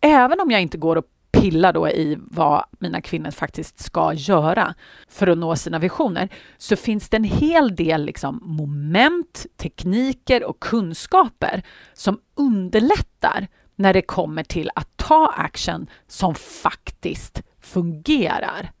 även 0.00 0.40
om 0.40 0.50
jag 0.50 0.62
inte 0.62 0.78
går 0.78 0.96
och 0.96 1.06
pillar 1.32 1.72
då 1.72 1.88
i 1.88 2.18
vad 2.20 2.64
mina 2.78 3.00
kvinnor 3.00 3.30
faktiskt 3.30 3.80
ska 3.80 4.12
göra 4.12 4.74
för 5.08 5.26
att 5.26 5.38
nå 5.38 5.56
sina 5.56 5.78
visioner, 5.78 6.28
så 6.58 6.76
finns 6.76 7.08
det 7.08 7.16
en 7.16 7.24
hel 7.24 7.76
del 7.76 8.04
liksom 8.04 8.40
moment, 8.42 9.46
tekniker 9.56 10.44
och 10.44 10.60
kunskaper 10.60 11.62
som 11.92 12.20
underlättar 12.34 13.48
när 13.76 13.92
det 13.94 14.02
kommer 14.02 14.44
till 14.44 14.70
att 14.74 14.96
ta 14.96 15.34
action 15.36 15.86
som 16.06 16.34
faktiskt 16.34 17.42
fungerar. 17.60 18.72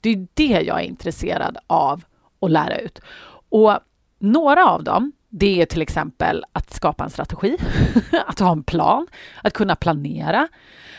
Det 0.00 0.10
är 0.10 0.26
det 0.34 0.60
jag 0.66 0.80
är 0.80 0.84
intresserad 0.84 1.58
av 1.66 2.04
att 2.40 2.50
lära 2.50 2.78
ut. 2.78 3.00
Och 3.48 3.78
några 4.18 4.68
av 4.68 4.84
dem, 4.84 5.12
det 5.28 5.62
är 5.62 5.66
till 5.66 5.82
exempel 5.82 6.44
att 6.52 6.74
skapa 6.74 7.04
en 7.04 7.10
strategi, 7.10 7.56
att 8.26 8.38
ha 8.38 8.52
en 8.52 8.62
plan, 8.62 9.06
att 9.42 9.52
kunna 9.52 9.76
planera, 9.76 10.48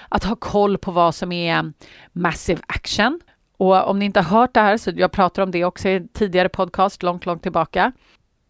att 0.09 0.23
ha 0.23 0.35
koll 0.35 0.77
på 0.77 0.91
vad 0.91 1.15
som 1.15 1.31
är 1.31 1.73
massive 2.11 2.61
action. 2.67 3.19
Och 3.57 3.87
om 3.89 3.99
ni 3.99 4.05
inte 4.05 4.21
har 4.21 4.39
hört 4.39 4.53
det 4.53 4.59
här, 4.59 4.77
så 4.77 4.91
jag 4.95 5.11
pratar 5.11 5.43
om 5.43 5.51
det 5.51 5.65
också 5.65 5.89
i 5.89 5.95
en 5.95 6.07
tidigare 6.07 6.49
podcast 6.49 7.03
långt, 7.03 7.25
långt 7.25 7.43
tillbaka. 7.43 7.91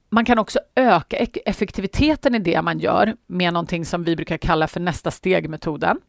Man 0.10 0.26
kan 0.26 0.40
också 0.40 0.60
öka 0.76 1.18
e- 1.18 1.42
effektiviteten 1.46 2.36
i 2.36 2.40
det 2.40 2.62
man 2.62 2.80
gör 2.80 3.16
med 3.28 3.54
någonting 3.54 3.86
som 3.86 4.04
vi 4.04 4.16
brukar 4.16 4.38
kalla 4.38 4.68
för 4.68 4.80
nästa 4.80 5.12
steg-metoden. 5.12 6.00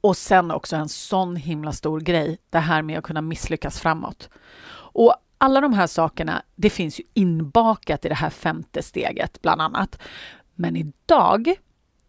Och 0.00 0.16
sen 0.16 0.50
också 0.50 0.76
en 0.76 0.88
sån 0.88 1.36
himla 1.36 1.72
stor 1.72 2.00
grej, 2.00 2.38
det 2.50 2.58
här 2.58 2.82
med 2.82 2.98
att 2.98 3.04
kunna 3.04 3.20
misslyckas 3.20 3.80
framåt. 3.80 4.28
Och 4.94 5.14
alla 5.38 5.60
de 5.60 5.72
här 5.72 5.86
sakerna, 5.86 6.42
det 6.54 6.70
finns 6.70 7.00
ju 7.00 7.04
inbakat 7.14 8.04
i 8.04 8.08
det 8.08 8.14
här 8.14 8.30
femte 8.30 8.82
steget 8.82 9.42
bland 9.42 9.60
annat. 9.60 9.98
Men 10.54 10.76
idag 10.76 11.54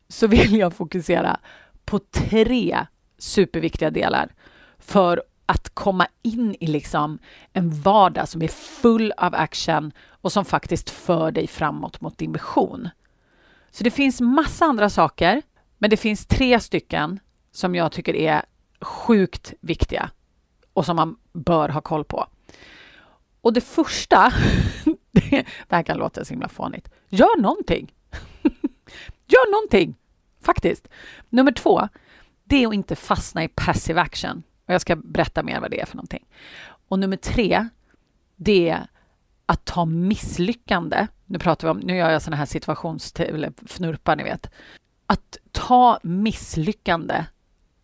så 0.08 0.28
vill 0.28 0.56
jag 0.56 0.74
fokusera 0.74 1.40
på 1.86 2.00
tre 2.00 2.86
superviktiga 3.18 3.90
delar 3.90 4.34
för 4.80 5.24
att 5.46 5.70
komma 5.70 6.08
in 6.22 6.56
i 6.60 6.68
liksom 6.68 7.20
en 7.54 7.82
vardag 7.82 8.28
som 8.28 8.42
är 8.42 8.48
full 8.48 9.14
av 9.18 9.36
action 9.36 9.92
och 10.10 10.32
som 10.32 10.46
faktiskt 10.46 10.90
för 10.90 11.32
dig 11.32 11.48
framåt 11.48 12.02
mot 12.02 12.18
din 12.18 12.32
vision. 12.32 12.90
Så 13.72 13.84
det 13.84 13.92
finns 13.92 14.22
massa 14.22 14.66
andra 14.66 14.90
saker, 14.90 15.42
men 15.78 15.90
det 15.90 15.98
finns 15.98 16.26
tre 16.26 16.60
stycken 16.60 17.20
som 17.52 17.76
jag 17.76 17.92
tycker 17.92 18.16
är 18.16 18.46
sjukt 18.82 19.54
viktiga 19.62 20.12
och 20.74 20.86
som 20.86 20.96
man 20.96 21.16
bör 21.34 21.70
ha 21.70 21.82
koll 21.82 22.04
på. 22.04 22.28
Och 23.46 23.54
det 23.54 23.62
första, 23.62 24.34
det 25.12 25.46
här 25.70 25.84
kan 25.84 25.98
låta 25.98 26.26
så 26.26 26.34
himla 26.34 26.48
fånigt, 26.48 26.90
gör 27.10 27.42
någonting. 27.42 27.94
gör 29.28 29.52
någonting, 29.52 29.96
faktiskt. 30.42 30.88
Nummer 31.30 31.52
två, 31.52 31.90
det 32.44 32.64
är 32.64 32.68
att 32.68 32.74
inte 32.74 32.96
fastna 32.96 33.44
i 33.44 33.48
passive 33.48 34.02
action. 34.02 34.44
Och 34.68 34.74
jag 34.74 34.82
ska 34.82 34.96
berätta 34.96 35.44
mer 35.44 35.60
vad 35.60 35.72
det 35.72 35.82
är 35.82 35.86
för 35.86 35.96
någonting. 35.96 36.26
Och 36.88 37.00
nummer 37.00 37.18
tre, 37.18 37.68
det 38.36 38.70
är 38.70 38.88
att 39.46 39.66
ta 39.66 39.86
misslyckande. 39.86 41.08
Nu 41.26 41.40
pratar 41.40 41.68
vi 41.68 41.72
om, 41.72 41.78
nu 41.78 41.98
gör 41.98 42.10
jag 42.10 42.22
sådana 42.22 42.38
här 42.38 42.46
situationsfnurpar, 42.46 44.16
ni 44.16 44.24
vet. 44.24 44.50
Att 45.06 45.38
ta 45.52 46.00
misslyckande 46.04 47.26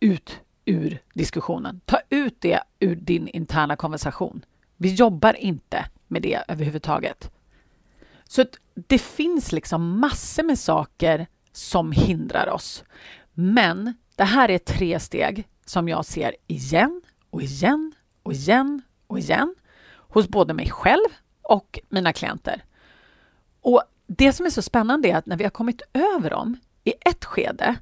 ut 0.00 0.40
ur 0.64 0.98
diskussionen. 1.14 1.80
Ta 1.84 1.98
ut 2.10 2.40
det 2.40 2.62
ur 2.80 2.96
din 2.96 3.28
interna 3.28 3.76
konversation. 3.76 4.44
Vi 4.82 4.94
jobbar 4.94 5.36
inte 5.36 5.86
med 6.08 6.22
det 6.22 6.42
överhuvudtaget. 6.48 7.30
Så 8.24 8.44
det 8.74 8.98
finns 8.98 9.52
liksom 9.52 10.00
massor 10.00 10.42
med 10.42 10.58
saker 10.58 11.26
som 11.52 11.92
hindrar 11.92 12.50
oss. 12.50 12.84
Men 13.34 13.94
det 14.16 14.24
här 14.24 14.50
är 14.50 14.58
tre 14.58 15.00
steg 15.00 15.48
som 15.64 15.88
jag 15.88 16.04
ser 16.04 16.36
igen 16.46 17.02
och 17.30 17.42
igen 17.42 17.92
och 18.22 18.32
igen 18.32 18.82
och 19.06 19.18
igen 19.18 19.54
hos 19.94 20.28
både 20.28 20.54
mig 20.54 20.70
själv 20.70 21.08
och 21.42 21.80
mina 21.88 22.12
klienter. 22.12 22.64
Och 23.60 23.82
det 24.06 24.32
som 24.32 24.46
är 24.46 24.50
så 24.50 24.62
spännande 24.62 25.08
är 25.08 25.16
att 25.16 25.26
när 25.26 25.36
vi 25.36 25.44
har 25.44 25.50
kommit 25.50 25.82
över 25.92 26.30
dem 26.30 26.56
i 26.84 26.92
ett 27.00 27.24
skede, 27.24 27.76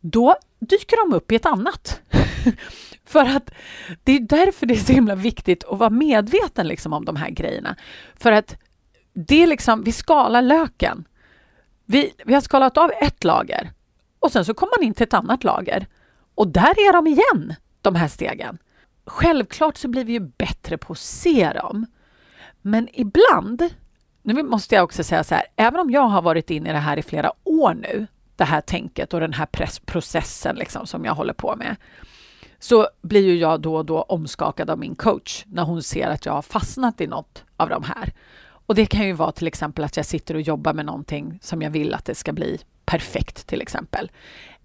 då 0.00 0.36
dyker 0.58 1.08
de 1.08 1.16
upp 1.16 1.32
i 1.32 1.36
ett 1.36 1.46
annat. 1.46 2.00
För 3.04 3.24
att 3.24 3.50
det 4.04 4.12
är 4.12 4.20
därför 4.20 4.66
det 4.66 4.74
är 4.74 4.78
så 4.78 4.92
himla 4.92 5.14
viktigt 5.14 5.64
att 5.64 5.78
vara 5.78 5.90
medveten 5.90 6.68
liksom 6.68 6.92
om 6.92 7.04
de 7.04 7.16
här 7.16 7.30
grejerna. 7.30 7.76
För 8.16 8.32
att 8.32 8.56
det 9.12 9.42
är 9.42 9.46
liksom, 9.46 9.82
vi 9.82 9.92
skalar 9.92 10.42
löken. 10.42 11.04
Vi, 11.84 12.12
vi 12.24 12.34
har 12.34 12.40
skalat 12.40 12.78
av 12.78 12.90
ett 13.00 13.24
lager 13.24 13.72
och 14.18 14.32
sen 14.32 14.44
så 14.44 14.54
kommer 14.54 14.78
man 14.78 14.86
in 14.86 14.94
till 14.94 15.04
ett 15.04 15.14
annat 15.14 15.44
lager. 15.44 15.86
Och 16.34 16.48
där 16.48 16.88
är 16.88 16.92
de 16.92 17.06
igen, 17.06 17.54
de 17.82 17.94
här 17.94 18.08
stegen. 18.08 18.58
Självklart 19.06 19.76
så 19.76 19.88
blir 19.88 20.04
vi 20.04 20.12
ju 20.12 20.20
bättre 20.20 20.78
på 20.78 20.92
att 20.92 20.98
se 20.98 21.52
dem. 21.52 21.86
Men 22.62 22.88
ibland, 22.92 23.62
nu 24.22 24.42
måste 24.42 24.74
jag 24.74 24.84
också 24.84 25.04
säga 25.04 25.24
så 25.24 25.34
här, 25.34 25.44
även 25.56 25.80
om 25.80 25.90
jag 25.90 26.08
har 26.08 26.22
varit 26.22 26.50
inne 26.50 26.70
i 26.70 26.72
det 26.72 26.78
här 26.78 26.96
i 26.96 27.02
flera 27.02 27.32
år 27.44 27.74
nu, 27.74 28.06
det 28.36 28.44
här 28.44 28.60
tänket 28.60 29.14
och 29.14 29.20
den 29.20 29.32
här 29.32 29.48
processen 29.84 30.56
liksom 30.56 30.86
som 30.86 31.04
jag 31.04 31.14
håller 31.14 31.32
på 31.32 31.56
med, 31.56 31.76
så 32.58 32.88
blir 33.02 33.26
ju 33.26 33.36
jag 33.36 33.60
då 33.60 33.76
och 33.76 33.84
då 33.84 34.02
omskakad 34.02 34.70
av 34.70 34.78
min 34.78 34.94
coach 34.94 35.44
när 35.46 35.62
hon 35.62 35.82
ser 35.82 36.08
att 36.08 36.26
jag 36.26 36.32
har 36.32 36.42
fastnat 36.42 37.00
i 37.00 37.06
något 37.06 37.44
av 37.56 37.68
de 37.68 37.82
här. 37.82 38.12
Och 38.66 38.74
det 38.74 38.86
kan 38.86 39.06
ju 39.06 39.12
vara 39.12 39.32
till 39.32 39.46
exempel 39.46 39.84
att 39.84 39.96
jag 39.96 40.06
sitter 40.06 40.34
och 40.34 40.40
jobbar 40.40 40.72
med 40.72 40.86
någonting 40.86 41.38
som 41.42 41.62
jag 41.62 41.70
vill 41.70 41.94
att 41.94 42.04
det 42.04 42.14
ska 42.14 42.32
bli 42.32 42.58
perfekt 42.84 43.46
till 43.46 43.62
exempel. 43.62 44.10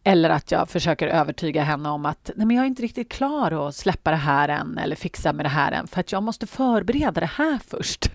Eller 0.04 0.30
att 0.30 0.52
jag 0.52 0.70
försöker 0.70 1.08
övertyga 1.08 1.64
henne 1.64 1.90
om 1.90 2.06
att 2.06 2.32
Nej, 2.36 2.48
men 2.48 2.56
jag 2.56 2.64
är 2.64 2.68
inte 2.68 2.82
riktigt 2.82 3.12
klar 3.12 3.68
att 3.68 3.76
släppa 3.76 4.12
det 4.12 4.18
här 4.18 4.50
än 4.50 4.78
eller 4.78 4.96
fixa 4.96 5.34
med 5.34 5.46
det 5.46 5.50
här 5.50 5.72
än 5.72 5.88
för 5.88 6.00
att 6.00 6.12
jag 6.12 6.24
måste 6.24 6.48
förbereda 6.48 7.22
det 7.22 7.32
här 7.36 7.60
först. 7.68 8.12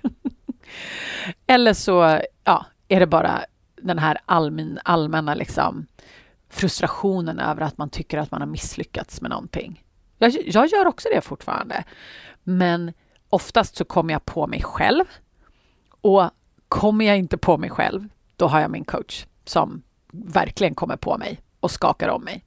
eller 1.47 1.73
så 1.73 2.21
ja, 2.45 2.67
är 2.89 3.01
det 3.01 3.07
bara 3.07 3.45
den 3.83 3.99
här 3.99 4.19
allmän, 4.27 4.79
allmänna 4.85 5.35
liksom, 5.35 5.87
frustrationen 6.49 7.39
över 7.39 7.63
att 7.63 7.79
man 7.79 7.91
tycker 7.91 8.19
att 8.19 8.31
man 8.31 8.41
har 8.41 8.49
misslyckats 8.49 9.21
med 9.21 9.31
någonting. 9.31 9.85
Jag, 10.19 10.33
jag 10.47 10.67
gör 10.67 10.87
också 10.87 11.09
det 11.15 11.21
fortfarande. 11.21 11.85
Men 12.43 12.93
oftast 13.29 13.77
så 13.77 13.85
kommer 13.85 14.13
jag 14.13 14.25
på 14.25 14.47
mig 14.47 14.63
själv. 14.63 15.05
Och 16.01 16.31
kommer 16.69 17.05
jag 17.05 17.19
inte 17.19 17.39
på 17.39 17.59
mig 17.59 17.71
själv, 17.71 18.09
då 18.37 18.47
har 18.47 18.61
jag 18.61 18.71
min 18.71 18.85
coach 18.85 19.27
som 19.45 19.83
verkligen 20.13 20.75
kommer 20.75 20.97
på 20.97 21.19
mig 21.19 21.41
och 21.61 21.71
skakar 21.71 22.09
om 22.09 22.25
mig. 22.25 22.45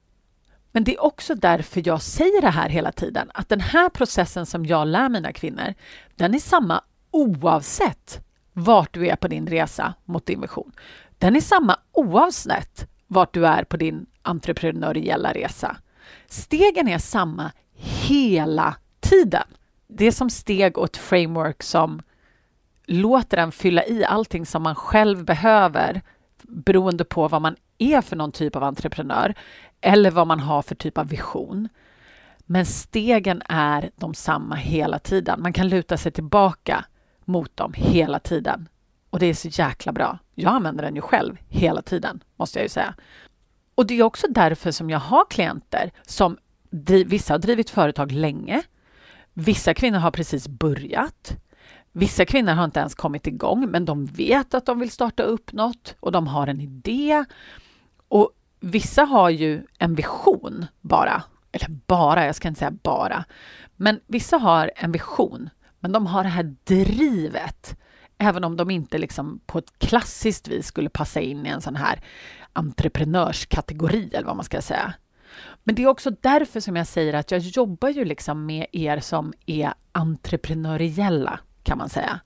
Men 0.72 0.84
det 0.84 0.94
är 0.94 1.02
också 1.02 1.34
därför 1.34 1.82
jag 1.86 2.02
säger 2.02 2.40
det 2.40 2.50
här 2.50 2.68
hela 2.68 2.92
tiden, 2.92 3.30
att 3.34 3.48
den 3.48 3.60
här 3.60 3.88
processen 3.88 4.46
som 4.46 4.66
jag 4.66 4.88
lär 4.88 5.08
mina 5.08 5.32
kvinnor, 5.32 5.74
den 6.14 6.34
är 6.34 6.38
samma 6.38 6.84
oavsett 7.10 8.24
vart 8.52 8.94
du 8.94 9.08
är 9.08 9.16
på 9.16 9.28
din 9.28 9.46
resa 9.46 9.94
mot 10.04 10.26
din 10.26 10.40
vision. 10.40 10.72
Den 11.20 11.36
är 11.36 11.40
samma 11.40 11.76
oavsett 11.92 12.86
vart 13.06 13.34
du 13.34 13.46
är 13.46 13.64
på 13.64 13.76
din 13.76 14.06
entreprenöriella 14.22 15.32
resa. 15.32 15.76
Stegen 16.26 16.88
är 16.88 16.98
samma 16.98 17.52
hela 17.74 18.76
tiden. 19.00 19.46
Det 19.88 20.06
är 20.06 20.12
som 20.12 20.30
steg 20.30 20.78
och 20.78 20.84
ett 20.84 20.96
framework 20.96 21.62
som 21.62 22.02
låter 22.86 23.36
en 23.36 23.52
fylla 23.52 23.84
i 23.86 24.04
allting 24.04 24.46
som 24.46 24.62
man 24.62 24.74
själv 24.74 25.24
behöver 25.24 26.02
beroende 26.42 27.04
på 27.04 27.28
vad 27.28 27.42
man 27.42 27.56
är 27.78 28.00
för 28.00 28.16
någon 28.16 28.32
typ 28.32 28.56
av 28.56 28.62
entreprenör 28.62 29.34
eller 29.80 30.10
vad 30.10 30.26
man 30.26 30.40
har 30.40 30.62
för 30.62 30.74
typ 30.74 30.98
av 30.98 31.08
vision. 31.08 31.68
Men 32.38 32.66
stegen 32.66 33.42
är 33.48 33.90
de 33.96 34.14
samma 34.14 34.54
hela 34.54 34.98
tiden. 34.98 35.42
Man 35.42 35.52
kan 35.52 35.68
luta 35.68 35.96
sig 35.96 36.12
tillbaka 36.12 36.84
mot 37.24 37.56
dem 37.56 37.72
hela 37.76 38.18
tiden. 38.18 38.68
Och 39.10 39.18
det 39.18 39.26
är 39.26 39.34
så 39.34 39.48
jäkla 39.48 39.92
bra. 39.92 40.18
Jag 40.34 40.52
använder 40.52 40.84
den 40.84 40.96
ju 40.96 41.00
själv 41.02 41.36
hela 41.48 41.82
tiden, 41.82 42.22
måste 42.36 42.58
jag 42.58 42.64
ju 42.64 42.68
säga. 42.68 42.94
Och 43.74 43.86
det 43.86 43.94
är 43.94 44.02
också 44.02 44.26
därför 44.30 44.70
som 44.70 44.90
jag 44.90 44.98
har 44.98 45.24
klienter 45.30 45.90
som 46.02 46.38
vissa 47.06 47.34
har 47.34 47.38
drivit 47.38 47.70
företag 47.70 48.12
länge. 48.12 48.62
Vissa 49.34 49.74
kvinnor 49.74 49.98
har 49.98 50.10
precis 50.10 50.48
börjat. 50.48 51.36
Vissa 51.92 52.24
kvinnor 52.24 52.52
har 52.52 52.64
inte 52.64 52.80
ens 52.80 52.94
kommit 52.94 53.26
igång, 53.26 53.70
men 53.70 53.84
de 53.84 54.06
vet 54.06 54.54
att 54.54 54.66
de 54.66 54.78
vill 54.78 54.90
starta 54.90 55.22
upp 55.22 55.52
något 55.52 55.96
och 56.00 56.12
de 56.12 56.26
har 56.26 56.46
en 56.46 56.60
idé. 56.60 57.24
Och 58.08 58.30
vissa 58.60 59.04
har 59.04 59.30
ju 59.30 59.66
en 59.78 59.94
vision 59.94 60.66
bara. 60.80 61.22
Eller 61.52 61.68
bara, 61.86 62.26
jag 62.26 62.34
ska 62.34 62.48
inte 62.48 62.58
säga 62.58 62.70
bara. 62.82 63.24
Men 63.76 64.00
vissa 64.06 64.36
har 64.38 64.70
en 64.76 64.92
vision, 64.92 65.50
men 65.80 65.92
de 65.92 66.06
har 66.06 66.22
det 66.22 66.28
här 66.28 66.56
drivet. 66.64 67.79
Även 68.22 68.44
om 68.44 68.56
de 68.56 68.70
inte 68.70 68.98
liksom 68.98 69.40
på 69.46 69.58
ett 69.58 69.78
klassiskt 69.78 70.48
vis 70.48 70.66
skulle 70.66 70.88
passa 70.88 71.20
in 71.20 71.46
i 71.46 71.48
en 71.48 71.60
sån 71.60 71.76
här 71.76 72.00
entreprenörskategori 72.52 74.10
eller 74.12 74.26
vad 74.26 74.36
man 74.36 74.44
ska 74.44 74.62
säga. 74.62 74.94
Men 75.64 75.74
det 75.74 75.82
är 75.82 75.86
också 75.86 76.10
därför 76.20 76.60
som 76.60 76.76
jag 76.76 76.86
säger 76.86 77.14
att 77.14 77.30
jag 77.30 77.40
jobbar 77.40 77.88
ju 77.88 78.04
liksom 78.04 78.46
med 78.46 78.66
er 78.72 79.00
som 79.00 79.32
är 79.46 79.74
entreprenöriella 79.92 81.40
kan 81.62 81.78
man 81.78 81.88
säga. 81.88 82.20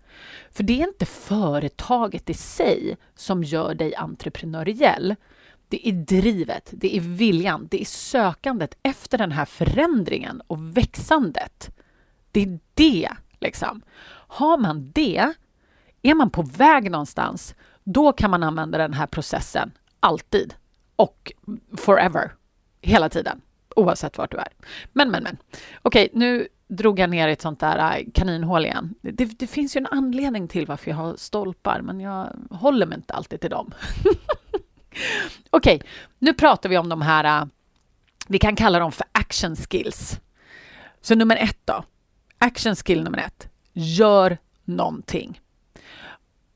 För 0.51 0.63
det 0.63 0.83
är 0.83 0.89
inte 0.89 1.07
företaget 1.07 2.31
i 2.31 2.35
sig 2.35 2.97
som 3.15 3.45
gör 3.45 3.75
dig 3.75 3.95
entreprenöriell. 3.95 5.15
Det 5.69 5.89
är 5.89 5.93
drivet, 5.93 6.71
det 6.73 6.97
är 6.97 7.01
viljan, 7.01 7.69
det 7.71 7.81
är 7.81 7.85
sökandet 7.85 8.77
efter 8.83 9.19
den 9.19 9.33
här 9.33 9.45
förändringen 9.45 10.43
och 10.47 10.77
växandet. 10.77 11.77
Det 12.31 12.43
är 12.43 12.59
det, 12.75 13.09
liksom. 13.41 13.83
Har 14.27 14.59
man 14.59 14.91
det, 14.95 15.35
är 16.05 16.15
man 16.15 16.31
på 16.31 16.43
väg 16.43 16.91
någonstans, 16.91 17.55
då 17.85 18.13
kan 18.13 18.31
man 18.31 18.43
använda 18.43 18.79
den 18.79 18.93
här 18.93 19.07
processen 19.07 19.73
Alltid. 20.01 20.55
och 20.97 21.33
forever, 21.77 22.33
hela 22.81 23.09
tiden, 23.09 23.41
oavsett 23.77 24.19
vart 24.19 24.31
du 24.31 24.37
är. 24.37 24.49
Men, 24.93 25.11
men, 25.11 25.23
men. 25.23 25.37
Okej, 25.83 26.09
nu 26.13 26.49
drog 26.69 26.99
jag 26.99 27.11
ner 27.11 27.29
i 27.29 27.33
ett 27.33 27.43
sånt 27.43 27.61
där 27.61 27.99
äh, 27.99 28.05
kaninhål 28.15 28.65
igen. 28.65 28.95
Det, 29.01 29.25
det, 29.25 29.47
finns 29.47 29.77
ju 29.77 29.79
en 29.79 29.87
anledning 29.87 30.49
till 30.49 30.67
varför 30.67 30.91
jag 30.91 30.97
har 30.97 31.17
stolpar, 31.17 31.81
men 31.81 32.01
jag 32.01 32.29
håller 32.51 32.87
mig 32.87 32.97
inte 32.97 33.15
alltid 33.15 33.41
till 33.41 33.51
dem. 33.51 33.75
Okej, 35.51 35.83
nu 36.19 36.35
pratar 36.35 36.69
vi 36.69 36.79
om 36.79 36.89
de 36.89 37.03
här, 37.03 37.41
äh, 37.41 37.47
vi 38.29 38.39
kan 38.39 38.57
kalla 38.57 38.79
dem 38.79 38.93
för 38.93 39.07
action 39.13 39.57
skills. 39.57 40.21
Så 41.01 41.15
nummer 41.15 41.37
ett 41.37 41.61
då, 41.65 41.85
action 42.39 42.77
skill 42.77 43.03
nummer 43.05 43.19
ett, 43.19 43.49
gör 43.73 44.39
någonting. 44.65 45.41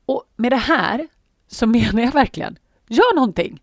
Och 0.09 0.23
med 0.35 0.51
det 0.51 0.55
här 0.55 1.07
så 1.47 1.67
menar 1.67 2.01
jag 2.01 2.11
verkligen, 2.11 2.57
gör 2.87 3.15
någonting. 3.15 3.61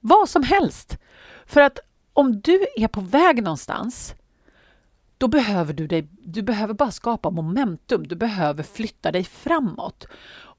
Vad 0.00 0.28
som 0.28 0.42
helst. 0.42 0.98
För 1.46 1.60
att 1.60 1.78
om 2.12 2.40
du 2.40 2.66
är 2.76 2.88
på 2.88 3.00
väg 3.00 3.42
någonstans, 3.42 4.14
då 5.18 5.28
behöver 5.28 5.72
du 5.72 5.86
dig, 5.86 6.08
du 6.22 6.42
behöver 6.42 6.74
bara 6.74 6.90
skapa 6.90 7.30
momentum, 7.30 8.06
du 8.06 8.14
behöver 8.14 8.62
flytta 8.62 9.12
dig 9.12 9.24
framåt. 9.24 10.06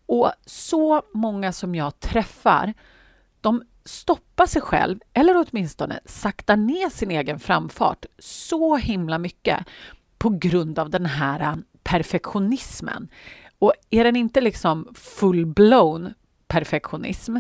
Och 0.06 0.32
så 0.46 1.02
många 1.14 1.54
som 1.54 1.76
jag 1.76 2.00
träffar, 2.00 2.74
de 3.42 3.64
stoppar 3.86 4.46
sig 4.46 4.62
själv, 4.62 5.00
eller 5.14 5.46
åtminstone 5.48 6.00
saktar 6.06 6.58
ner 6.58 6.90
sin 6.90 7.12
egen 7.12 7.40
framfart 7.40 8.06
så 8.20 8.78
himla 8.78 9.18
mycket 9.18 9.66
på 10.18 10.30
grund 10.30 10.80
av 10.80 10.90
den 10.90 11.06
här 11.06 11.40
äh, 11.40 11.56
perfektionismen. 11.84 13.10
Och 13.60 13.74
är 13.90 14.04
den 14.04 14.16
inte 14.16 14.42
liksom 14.42 14.94
full-blown 14.96 16.14
perfektionism 16.48 17.38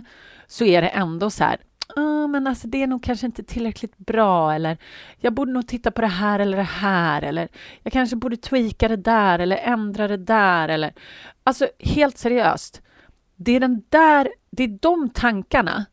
så 0.48 0.65
är 0.65 0.82
det 0.82 0.88
ändå 0.88 1.29
så 1.29 1.43
här, 1.43 1.58
ah, 1.96 2.27
men 2.27 2.48
alltså 2.48 2.67
det 2.67 2.84
är 2.84 2.88
nog 2.88 3.03
kanske 3.03 3.25
inte 3.25 3.43
tillräckligt 3.43 3.98
bra 3.98 4.53
eller 4.53 4.77
jag 5.17 5.34
borde 5.34 5.51
nog 5.51 5.67
titta 5.67 5.91
på 5.91 6.01
det 6.01 6.08
här 6.08 6.39
eller 6.39 6.58
det 6.58 6.63
här 6.63 7.22
eller 7.22 7.48
jag 7.84 7.93
kanske 7.93 8.15
borde 8.15 8.38
tweaka 8.38 8.88
det 8.88 8.96
där 8.96 9.39
eller 9.39 9.58
ändra 9.58 10.08
det 10.08 10.17
där 10.17 10.70
eller 10.70 10.93
alltså 11.43 11.67
helt 11.79 12.17
seriöst. 12.17 12.82
Det 13.36 13.51
är 13.51 13.60
den 13.60 13.84
där, 13.89 14.29
det 14.51 14.63
är 14.63 14.77
de 14.82 15.10
tankarna 15.10 15.86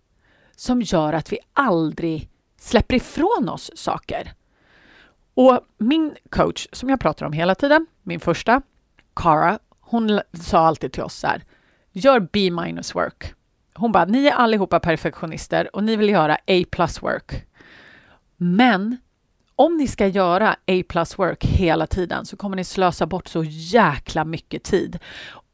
som 0.56 0.82
gör 0.82 1.12
att 1.12 1.32
vi 1.32 1.38
aldrig 1.52 2.28
släpper 2.60 2.94
ifrån 2.94 3.48
oss 3.48 3.70
saker. 3.74 4.32
Och 5.34 5.60
min 5.78 6.14
coach 6.30 6.66
som 6.72 6.88
jag 6.88 7.00
pratar 7.00 7.26
om 7.26 7.32
hela 7.32 7.54
tiden, 7.54 7.86
min 8.02 8.20
första, 8.20 8.62
Cara, 9.14 9.58
hon 9.90 10.20
sa 10.32 10.58
alltid 10.58 10.92
till 10.92 11.02
oss 11.02 11.14
så 11.14 11.26
här, 11.26 11.44
gör 11.92 12.28
B 12.32 12.50
minus 12.50 12.94
work. 12.94 13.34
Hon 13.74 13.92
bara, 13.92 14.04
ni 14.04 14.26
är 14.26 14.32
allihopa 14.32 14.80
perfektionister 14.80 15.76
och 15.76 15.84
ni 15.84 15.96
vill 15.96 16.08
göra 16.08 16.34
A 16.34 16.64
plus 16.70 17.02
work. 17.02 17.46
Men 18.36 18.96
om 19.56 19.76
ni 19.76 19.88
ska 19.88 20.06
göra 20.06 20.56
A 20.66 20.82
plus 20.88 21.18
work 21.18 21.44
hela 21.44 21.86
tiden 21.86 22.26
så 22.26 22.36
kommer 22.36 22.56
ni 22.56 22.64
slösa 22.64 23.06
bort 23.06 23.28
så 23.28 23.44
jäkla 23.44 24.24
mycket 24.24 24.62
tid. 24.62 24.98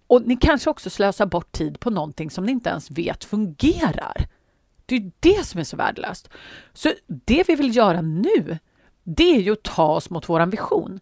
Och 0.07 0.23
ni 0.23 0.37
kanske 0.37 0.71
också 0.71 0.91
slösar 0.91 1.27
bort 1.27 1.53
tid 1.53 1.81
på 1.81 1.91
någonting 1.91 2.31
som 2.31 2.45
ni 2.45 2.53
inte 2.53 2.71
ens 2.71 2.91
vet 2.91 3.25
fungerar. 3.25 4.29
Det 4.87 4.97
är 4.97 5.11
det 5.21 5.47
som 5.47 5.61
är 5.61 5.65
så 5.65 5.77
värdelöst. 5.77 6.29
Så 6.73 6.93
det 7.07 7.49
vi 7.49 7.55
vill 7.55 7.77
göra 7.77 8.01
nu, 8.01 8.59
det 9.05 9.37
är 9.37 9.41
ju 9.41 9.53
att 9.53 9.63
ta 9.63 9.87
oss 9.87 10.11
mot 10.11 10.29
vår 10.29 10.47
vision. 10.47 11.01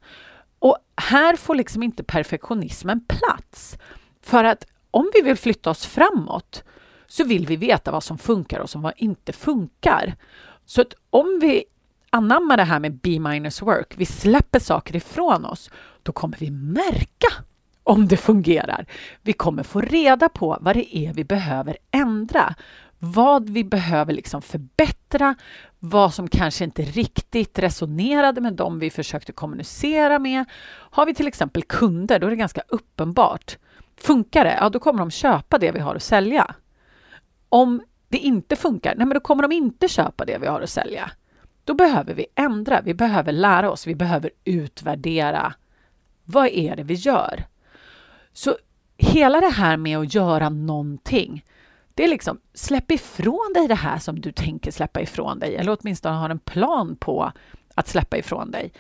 Och 0.65 0.79
här 0.97 1.37
får 1.37 1.55
liksom 1.55 1.83
inte 1.83 2.05
perfektionismen 2.05 3.01
plats. 3.01 3.79
För 4.23 4.45
att 4.45 4.67
om 4.91 5.11
vi 5.15 5.23
vill 5.23 5.37
flytta 5.37 5.71
oss 5.71 5.87
framåt 5.87 6.65
så 7.07 7.25
vill 7.25 7.47
vi 7.47 7.57
veta 7.57 7.93
vad 7.93 8.05
som 8.05 8.19
funkar 8.19 8.61
och 8.61 8.71
vad 8.75 8.93
inte 8.97 9.33
funkar. 9.33 10.17
Så 10.65 10.81
att 10.81 10.95
om 11.11 11.39
vi 11.43 11.65
anammar 12.11 12.57
det 12.57 12.65
här 12.65 12.81
med 12.81 12.95
B-minus 12.95 13.63
work, 13.63 13.95
vi 13.97 14.07
släpper 14.07 14.59
saker 14.59 14.97
ifrån 14.97 15.45
oss, 15.45 15.71
då 16.03 16.13
kommer 16.13 16.37
vi 16.39 16.51
märka 16.51 17.45
om 17.83 18.09
det 18.09 18.17
fungerar. 18.17 18.87
Vi 19.23 19.33
kommer 19.33 19.63
få 19.63 19.81
reda 19.81 20.29
på 20.29 20.59
vad 20.61 20.77
det 20.77 20.97
är 20.97 21.13
vi 21.13 21.25
behöver 21.25 21.77
ändra, 21.91 22.55
vad 22.99 23.49
vi 23.49 23.65
behöver 23.65 24.13
liksom 24.13 24.43
förbättra, 24.43 25.35
vad 25.79 26.15
som 26.15 26.29
kanske 26.29 26.65
inte 26.65 26.83
riktigt 26.83 27.59
resonerade 27.59 28.41
med 28.41 28.53
dem 28.53 28.79
vi 28.79 28.91
försökte 28.91 29.33
kommunicera 29.33 30.19
med. 30.19 30.45
Har 30.67 31.07
vi 31.07 31.15
till 31.15 31.29
exempel 31.29 31.63
kunder, 31.63 32.19
då 32.19 32.27
är 32.27 32.31
det 32.31 32.37
ganska 32.37 32.63
uppenbart. 32.69 33.59
Funkar 33.97 34.45
det, 34.45 34.57
ja 34.61 34.69
då 34.69 34.79
kommer 34.79 34.99
de 34.99 35.11
köpa 35.11 35.59
det 35.59 35.73
vi 35.73 35.81
har 35.81 35.95
att 35.95 36.03
sälja. 36.03 36.55
Om 37.49 37.83
det 38.09 38.19
inte 38.19 38.57
funkar, 38.57 38.95
nej 38.97 39.07
men 39.07 39.15
då 39.15 39.21
kommer 39.21 39.43
de 39.43 39.53
inte 39.53 39.89
köpa 39.89 40.25
det 40.25 40.39
vi 40.39 40.47
har 40.47 40.61
att 40.61 40.71
sälja. 40.71 41.11
Då 41.65 41.75
behöver 41.75 42.15
vi 42.15 42.27
ändra, 42.35 42.81
vi 42.81 42.95
behöver 42.95 43.33
lära 43.33 43.71
oss, 43.71 43.87
vi 43.87 43.95
behöver 43.95 44.31
utvärdera. 44.45 45.55
Vad 46.25 46.47
är 46.47 46.77
det 46.77 46.83
vi 46.83 46.95
gör? 46.95 47.45
Så 48.33 48.57
hela 48.97 49.41
det 49.41 49.49
här 49.49 49.77
med 49.77 49.99
att 49.99 50.15
göra 50.15 50.49
någonting, 50.49 51.45
det 51.95 52.05
är 52.05 52.09
liksom 52.09 52.41
släpp 52.55 52.91
ifrån 52.91 53.53
dig 53.55 53.69
det 53.69 53.75
här 53.75 53.99
som 53.99 54.21
du 54.21 54.33
tänker 54.33 54.71
släppa 54.71 55.01
ifrån 55.01 55.39
dig, 55.39 55.57
eller 55.57 55.77
åtminstone 55.81 56.15
har 56.15 56.31
en 56.31 56.39
plan 56.39 56.97
på 56.97 57.33
att 57.75 57.89
släppa 57.89 58.19
ifrån 58.19 58.51
dig. 58.51 58.73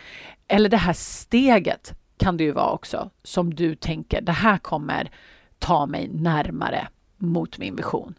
Eller 0.48 0.68
det 0.68 0.76
här 0.76 0.92
steget 0.92 1.92
kan 2.16 2.36
det 2.36 2.44
ju 2.44 2.52
vara 2.52 2.70
också, 2.70 3.10
som 3.22 3.54
du 3.54 3.74
tänker, 3.74 4.20
det 4.20 4.32
här 4.32 4.58
kommer 4.58 5.10
ta 5.58 5.86
mig 5.86 6.08
närmare 6.08 6.88
mot 7.16 7.58
min 7.58 7.76
vision. 7.76 8.14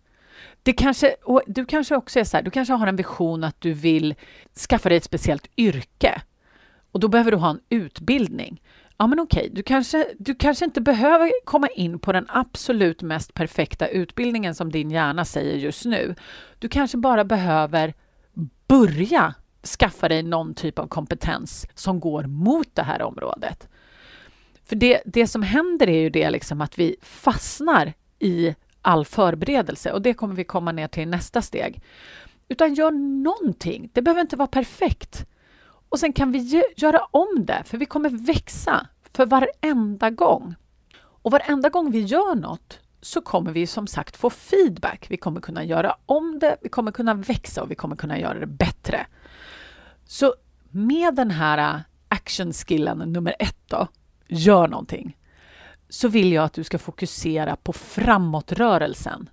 Det 0.63 0.73
kanske, 0.73 1.15
du 1.47 1.65
kanske 1.65 1.95
också 1.95 2.19
är 2.19 2.23
så 2.23 2.37
här, 2.37 2.43
du 2.43 2.51
kanske 2.51 2.73
har 2.73 2.87
en 2.87 2.95
vision 2.95 3.43
att 3.43 3.61
du 3.61 3.73
vill 3.73 4.15
skaffa 4.69 4.89
dig 4.89 4.97
ett 4.97 5.03
speciellt 5.03 5.47
yrke 5.57 6.21
och 6.91 6.99
då 6.99 7.07
behöver 7.07 7.31
du 7.31 7.37
ha 7.37 7.49
en 7.49 7.61
utbildning. 7.69 8.61
Ja, 8.97 9.07
men 9.07 9.19
okej, 9.19 9.49
du 9.53 9.63
kanske, 9.63 10.07
du 10.19 10.35
kanske 10.35 10.65
inte 10.65 10.81
behöver 10.81 11.31
komma 11.45 11.67
in 11.67 11.99
på 11.99 12.11
den 12.11 12.25
absolut 12.29 13.01
mest 13.01 13.33
perfekta 13.33 13.87
utbildningen 13.87 14.55
som 14.55 14.71
din 14.71 14.91
hjärna 14.91 15.25
säger 15.25 15.57
just 15.57 15.85
nu. 15.85 16.15
Du 16.59 16.69
kanske 16.69 16.97
bara 16.97 17.23
behöver 17.23 17.93
börja 18.67 19.33
skaffa 19.79 20.07
dig 20.07 20.23
någon 20.23 20.53
typ 20.53 20.79
av 20.79 20.87
kompetens 20.87 21.67
som 21.73 21.99
går 21.99 22.23
mot 22.23 22.75
det 22.75 22.83
här 22.83 23.01
området. 23.01 23.69
För 24.65 24.75
det, 24.75 25.01
det 25.05 25.27
som 25.27 25.43
händer 25.43 25.89
är 25.89 25.99
ju 25.99 26.09
det 26.09 26.29
liksom 26.29 26.61
att 26.61 26.79
vi 26.79 26.95
fastnar 27.01 27.93
i 28.19 28.55
all 28.81 29.05
förberedelse 29.05 29.91
och 29.91 30.01
det 30.01 30.13
kommer 30.13 30.35
vi 30.35 30.43
komma 30.43 30.71
ner 30.71 30.87
till 30.87 31.03
i 31.03 31.05
nästa 31.05 31.41
steg. 31.41 31.81
Utan 32.47 32.73
gör 32.73 32.91
någonting. 33.23 33.89
Det 33.93 34.01
behöver 34.01 34.21
inte 34.21 34.35
vara 34.35 34.47
perfekt. 34.47 35.25
Och 35.89 35.99
sen 35.99 36.13
kan 36.13 36.31
vi 36.31 36.63
göra 36.77 36.99
om 37.11 37.45
det, 37.45 37.63
för 37.65 37.77
vi 37.77 37.85
kommer 37.85 38.09
växa 38.09 38.87
för 39.13 39.25
varenda 39.25 40.09
gång. 40.09 40.55
Och 40.97 41.31
varenda 41.31 41.69
gång 41.69 41.91
vi 41.91 41.99
gör 41.99 42.35
något 42.35 42.79
så 43.01 43.21
kommer 43.21 43.51
vi 43.51 43.67
som 43.67 43.87
sagt 43.87 44.17
få 44.17 44.29
feedback. 44.29 45.05
Vi 45.09 45.17
kommer 45.17 45.41
kunna 45.41 45.63
göra 45.63 45.95
om 46.05 46.39
det, 46.39 46.57
vi 46.61 46.69
kommer 46.69 46.91
kunna 46.91 47.13
växa 47.13 47.63
och 47.63 47.71
vi 47.71 47.75
kommer 47.75 47.95
kunna 47.95 48.19
göra 48.19 48.39
det 48.39 48.45
bättre. 48.45 49.07
Så 50.05 50.35
med 50.71 51.15
den 51.15 51.31
här 51.31 51.57
äh, 51.57 51.81
action-skillen 52.07 52.97
nummer 52.97 53.35
ett 53.39 53.57
då, 53.67 53.87
gör 54.27 54.67
någonting, 54.67 55.17
så 55.89 56.07
vill 56.07 56.31
jag 56.31 56.45
att 56.45 56.53
du 56.53 56.63
ska 56.63 56.79
fokusera 56.79 57.55
på 57.55 57.73
framåtrörelsen. 57.73 59.29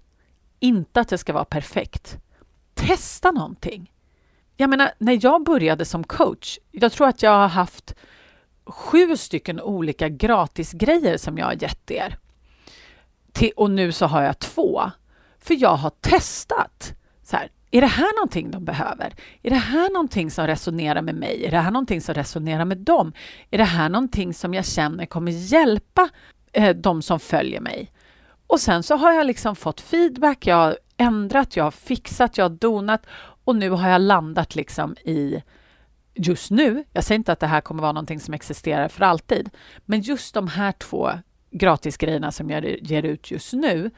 Inte 0.61 1.01
att 1.01 1.09
det 1.09 1.19
ska 1.19 1.33
vara 1.33 1.45
perfekt. 1.45 2.19
Testa 2.75 3.31
någonting. 3.31 3.92
Jag 4.57 4.71
menar, 4.71 4.91
när 4.99 5.19
jag 5.25 5.45
började 5.45 5.85
som 5.85 6.05
coach, 6.05 6.59
jag 6.71 6.93
tror 6.93 7.09
att 7.09 7.23
jag 7.23 7.31
har 7.31 7.49
haft 7.49 7.95
sju 8.67 9.17
stycken 9.17 9.61
olika 9.61 10.09
gratisgrejer 10.09 11.17
som 11.17 11.39
jag 11.39 11.47
har 11.47 11.63
gett 11.63 11.91
er. 11.91 12.19
och 13.57 13.71
nu 13.71 13.93
så 13.93 14.07
har 14.07 14.23
jag 14.23 14.39
två. 14.39 14.83
För 15.39 15.55
jag 15.63 15.77
har 15.77 15.91
testat. 15.91 16.95
Så 17.23 17.37
här, 17.37 17.51
är 17.71 17.81
det 17.81 17.87
här 17.87 18.17
någonting 18.17 18.51
de 18.51 18.65
behöver? 18.65 19.15
Är 19.43 19.51
det 19.51 19.57
här 19.57 19.91
någonting 19.93 20.31
som 20.31 20.47
resonerar 20.47 21.03
med 21.03 21.15
mig? 21.15 21.45
Är 21.45 21.51
det 21.51 21.59
här 21.59 21.71
någonting 21.71 22.01
som 22.01 22.15
resonerar 22.15 22.65
med 22.65 22.79
dem? 22.79 23.13
Är 23.51 23.59
det 23.59 23.65
här 23.65 23.89
någonting 23.89 24.35
som 24.35 24.55
jag 24.55 24.67
känner 24.67 25.07
kommer 25.07 25.33
hjälpa 25.33 26.09
eh, 26.53 26.77
de 26.77 27.03
som 27.03 27.21
följer 27.21 27.61
mig? 27.61 27.93
Och 28.47 28.61
sen 28.61 28.83
så 28.83 28.97
har 28.97 29.13
jag 29.13 29.27
liksom 29.27 29.57
fått 29.57 29.81
feedback, 29.81 30.47
jag 30.47 30.57
har 30.57 30.79
ändrat, 31.03 31.57
jag 31.57 31.65
har 31.65 31.71
fixat, 31.71 32.39
jag 32.39 32.45
har 32.45 32.51
donat 32.51 33.07
och 33.45 33.57
nu 33.57 33.71
har 33.71 33.89
jag 33.89 34.01
landat 34.01 34.55
liksom 34.55 34.97
i 35.05 35.43
just 36.15 36.51
nu, 36.51 36.85
jag 36.93 37.05
säger 37.05 37.19
inte 37.19 37.33
att 37.33 37.41
det 37.41 37.47
här 37.47 37.61
kommer 37.61 37.83
vara 37.83 37.93
någonting 37.93 38.21
som 38.21 38.35
existerar 38.35 38.89
för 38.89 39.05
alltid, 39.05 39.51
men 39.85 40.01
just 40.01 40.35
de 40.35 40.49
här 40.49 40.73
två 40.73 41.11
gratisgrejerna 41.51 42.33
som 42.33 42.51
jag 42.51 42.65
ger 42.65 43.03
ut 43.03 43.31
just 43.31 43.53
nu, 43.53 43.91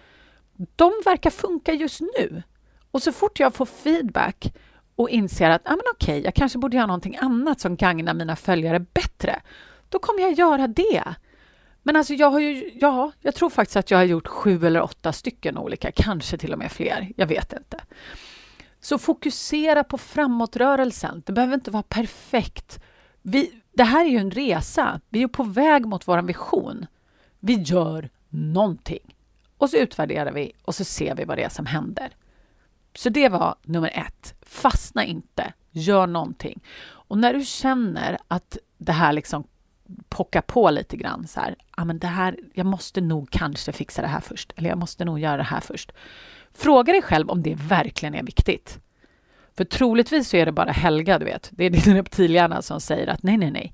de 0.76 0.92
verkar 1.04 1.30
funka 1.30 1.72
just 1.72 2.00
nu. 2.00 2.42
Och 2.90 3.02
så 3.02 3.12
fort 3.12 3.40
jag 3.40 3.54
får 3.54 3.66
feedback 3.66 4.54
och 4.96 5.10
inser 5.10 5.50
att 5.50 5.62
ah, 5.64 5.70
men 5.70 5.84
okej, 5.94 6.24
jag 6.24 6.34
kanske 6.34 6.58
borde 6.58 6.76
göra 6.76 6.86
någonting 6.86 7.16
annat 7.20 7.60
som 7.60 7.76
gagnar 7.76 8.14
mina 8.14 8.36
följare 8.36 8.80
bättre, 8.80 9.42
då 9.88 9.98
kommer 9.98 10.20
jag 10.20 10.32
göra 10.32 10.66
det. 10.66 11.04
Men 11.86 11.96
alltså 11.96 12.14
jag 12.14 12.30
har 12.30 12.40
ju, 12.40 12.70
ja, 12.80 13.12
jag 13.20 13.34
tror 13.34 13.50
faktiskt 13.50 13.76
att 13.76 13.90
jag 13.90 13.98
har 13.98 14.04
gjort 14.04 14.26
sju 14.26 14.66
eller 14.66 14.82
åtta 14.82 15.12
stycken 15.12 15.58
olika, 15.58 15.92
kanske 15.92 16.38
till 16.38 16.52
och 16.52 16.58
med 16.58 16.72
fler, 16.72 17.12
jag 17.16 17.26
vet 17.26 17.52
inte. 17.52 17.80
Så 18.80 18.98
fokusera 18.98 19.84
på 19.84 19.98
framåtrörelsen. 19.98 21.22
Det 21.26 21.32
behöver 21.32 21.54
inte 21.54 21.70
vara 21.70 21.82
perfekt. 21.82 22.80
Vi, 23.22 23.60
det 23.72 23.84
här 23.84 24.04
är 24.04 24.08
ju 24.08 24.18
en 24.18 24.30
resa. 24.30 25.00
Vi 25.08 25.22
är 25.22 25.28
på 25.28 25.42
väg 25.42 25.86
mot 25.86 26.08
vår 26.08 26.22
vision. 26.22 26.86
Vi 27.40 27.54
gör 27.54 28.10
någonting 28.28 29.16
och 29.58 29.70
så 29.70 29.76
utvärderar 29.76 30.32
vi 30.32 30.52
och 30.62 30.74
så 30.74 30.84
ser 30.84 31.14
vi 31.14 31.24
vad 31.24 31.38
det 31.38 31.44
är 31.44 31.48
som 31.48 31.66
händer. 31.66 32.16
Så 32.94 33.08
det 33.08 33.28
var 33.28 33.54
nummer 33.62 33.90
ett. 33.94 34.34
Fastna 34.42 35.04
inte. 35.04 35.52
Gör 35.70 36.06
någonting. 36.06 36.60
Och 36.82 37.18
när 37.18 37.34
du 37.34 37.44
känner 37.44 38.18
att 38.28 38.58
det 38.78 38.92
här 38.92 39.12
liksom 39.12 39.44
pocka 40.08 40.42
på 40.42 40.70
lite 40.70 40.96
grann 40.96 41.26
så 41.26 41.40
här, 41.40 41.56
ja 41.76 41.84
men 41.84 41.98
det 41.98 42.06
här, 42.06 42.36
jag 42.54 42.66
måste 42.66 43.00
nog 43.00 43.30
kanske 43.30 43.72
fixa 43.72 44.02
det 44.02 44.08
här 44.08 44.20
först, 44.20 44.52
eller 44.56 44.68
jag 44.68 44.78
måste 44.78 45.04
nog 45.04 45.18
göra 45.18 45.36
det 45.36 45.42
här 45.42 45.60
först. 45.60 45.92
Fråga 46.52 46.92
dig 46.92 47.02
själv 47.02 47.30
om 47.30 47.42
det 47.42 47.54
verkligen 47.54 48.14
är 48.14 48.22
viktigt. 48.22 48.78
För 49.56 49.64
troligtvis 49.64 50.28
så 50.28 50.36
är 50.36 50.46
det 50.46 50.52
bara 50.52 50.70
Helga, 50.70 51.18
du 51.18 51.24
vet, 51.24 51.50
det 51.52 51.64
är 51.64 51.70
din 51.70 51.94
reptilhjärna 51.94 52.62
som 52.62 52.80
säger 52.80 53.06
att 53.06 53.22
nej, 53.22 53.36
nej, 53.36 53.50
nej. 53.50 53.72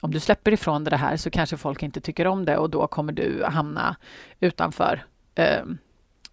Om 0.00 0.10
du 0.10 0.20
släpper 0.20 0.52
ifrån 0.52 0.84
dig 0.84 0.90
det 0.90 0.96
här 0.96 1.16
så 1.16 1.30
kanske 1.30 1.56
folk 1.56 1.82
inte 1.82 2.00
tycker 2.00 2.26
om 2.26 2.44
det 2.44 2.56
och 2.56 2.70
då 2.70 2.86
kommer 2.86 3.12
du 3.12 3.44
hamna 3.44 3.96
utanför, 4.40 5.04
eh, 5.34 5.62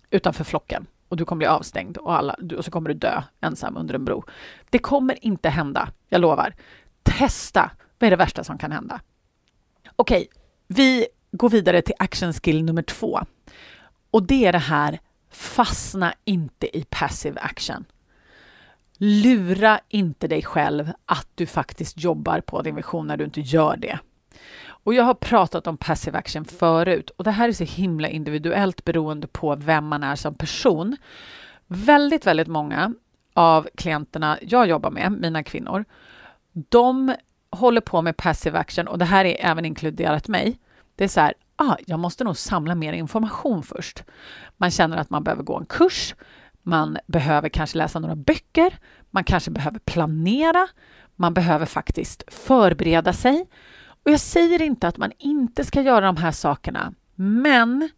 utanför 0.10 0.44
flocken 0.44 0.88
och 1.10 1.18
du 1.18 1.26
kommer 1.26 1.38
bli 1.38 1.48
avstängd 1.48 1.98
och, 1.98 2.14
alla, 2.14 2.36
och 2.58 2.66
så 2.66 2.72
kommer 2.72 2.90
du 2.90 2.94
dö 2.94 3.24
ensam 3.42 3.78
under 3.78 3.96
en 3.96 4.06
bro. 4.06 4.24
Det 4.70 4.80
kommer 4.80 5.26
inte 5.26 5.50
hända, 5.50 5.90
jag 6.10 6.22
lovar. 6.22 6.56
Testa, 7.04 7.72
vad 8.00 8.08
är 8.08 8.12
det 8.12 8.18
värsta 8.18 8.44
som 8.44 8.58
kan 8.58 8.72
hända? 8.72 9.02
Okej, 10.02 10.28
vi 10.68 11.08
går 11.32 11.50
vidare 11.50 11.82
till 11.82 11.94
action 12.00 12.34
skill 12.34 12.64
nummer 12.64 12.82
två. 12.82 13.20
Och 14.12 14.24
det 14.24 14.46
är 14.46 14.52
det 14.52 14.58
här, 14.58 15.00
fastna 15.32 16.14
inte 16.26 16.78
i 16.78 16.86
passive 16.90 17.40
action. 17.40 17.86
Lura 18.98 19.80
inte 19.90 20.28
dig 20.28 20.44
själv 20.44 20.92
att 21.06 21.28
du 21.36 21.46
faktiskt 21.46 22.04
jobbar 22.04 22.42
på 22.42 22.62
din 22.62 22.76
vision 22.76 23.08
när 23.08 23.18
du 23.18 23.24
inte 23.24 23.42
gör 23.42 23.78
det. 23.78 24.00
Och 24.68 24.94
jag 24.94 25.04
har 25.04 25.14
pratat 25.14 25.68
om 25.68 25.78
passive 25.78 26.18
action 26.18 26.46
förut 26.46 27.10
och 27.10 27.24
det 27.24 27.32
här 27.32 27.48
är 27.48 27.54
så 27.54 27.64
himla 27.64 28.08
individuellt 28.08 28.84
beroende 28.84 29.28
på 29.28 29.56
vem 29.56 29.88
man 29.88 30.04
är 30.04 30.16
som 30.16 30.36
person. 30.36 30.98
Väldigt, 31.68 32.28
väldigt 32.28 32.48
många 32.48 32.94
av 33.34 33.70
klienterna 33.76 34.40
jag 34.42 34.68
jobbar 34.68 34.92
med, 34.92 35.12
mina 35.12 35.44
kvinnor, 35.44 35.86
de 36.70 37.16
håller 37.52 37.82
på 37.82 38.02
med 38.02 38.18
passive 38.18 38.60
action 38.60 38.88
och 38.88 38.98
det 38.98 39.06
här 39.06 39.26
är 39.26 39.46
även 39.46 39.66
inkluderat 39.66 40.28
mig. 40.28 40.60
Det 40.96 41.04
är 41.04 41.08
så 41.08 41.20
här, 41.20 41.34
ah, 41.56 41.76
jag 41.86 42.00
måste 42.00 42.24
nog 42.24 42.38
samla 42.38 42.76
mer 42.76 42.94
information 42.94 43.64
först. 43.64 44.04
Man 44.58 44.72
känner 44.72 44.98
att 44.98 45.10
man 45.10 45.24
behöver 45.24 45.44
gå 45.44 45.58
en 45.58 45.66
kurs, 45.66 46.16
man 46.64 46.98
behöver 47.08 47.50
kanske 47.50 47.78
läsa 47.78 48.00
några 48.00 48.16
böcker, 48.16 48.78
man 49.10 49.24
kanske 49.24 49.52
behöver 49.52 49.80
planera, 49.80 50.68
man 51.16 51.34
behöver 51.34 51.66
faktiskt 51.66 52.24
förbereda 52.28 53.14
sig. 53.14 53.46
Och 54.04 54.12
jag 54.12 54.20
säger 54.20 54.62
inte 54.62 54.88
att 54.88 54.98
man 54.98 55.12
inte 55.18 55.66
ska 55.66 55.82
göra 55.82 56.06
de 56.06 56.18
här 56.18 56.32
sakerna, 56.32 56.94
men 57.16 57.90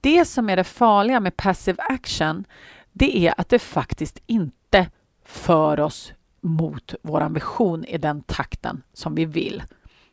det 0.00 0.24
som 0.24 0.50
är 0.50 0.56
det 0.56 0.64
farliga 0.64 1.20
med 1.20 1.36
passive 1.36 1.82
action, 1.82 2.44
det 2.92 3.26
är 3.26 3.34
att 3.40 3.48
det 3.48 3.58
faktiskt 3.58 4.22
inte 4.26 4.90
för 5.24 5.80
oss 5.80 6.12
mot 6.40 6.94
vår 7.02 7.28
vision 7.28 7.84
i 7.84 7.98
den 7.98 8.22
takten 8.22 8.82
som 8.92 9.14
vi 9.14 9.24
vill. 9.24 9.62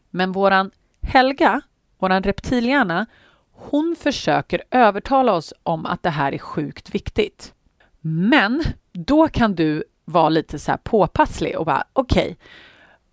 Men 0.09 0.31
våran 0.31 0.71
Helga, 1.01 1.61
våran 1.97 2.23
reptilhjärna, 2.23 3.05
hon 3.51 3.95
försöker 3.99 4.63
övertala 4.71 5.33
oss 5.33 5.53
om 5.63 5.85
att 5.85 6.03
det 6.03 6.09
här 6.09 6.31
är 6.31 6.38
sjukt 6.38 6.95
viktigt. 6.95 7.53
Men 8.01 8.63
då 8.91 9.27
kan 9.27 9.55
du 9.55 9.83
vara 10.05 10.29
lite 10.29 10.59
så 10.59 10.71
här 10.71 10.77
påpasslig 10.77 11.59
och 11.59 11.65
bara 11.65 11.83
okej, 11.93 12.23
okay, 12.23 12.35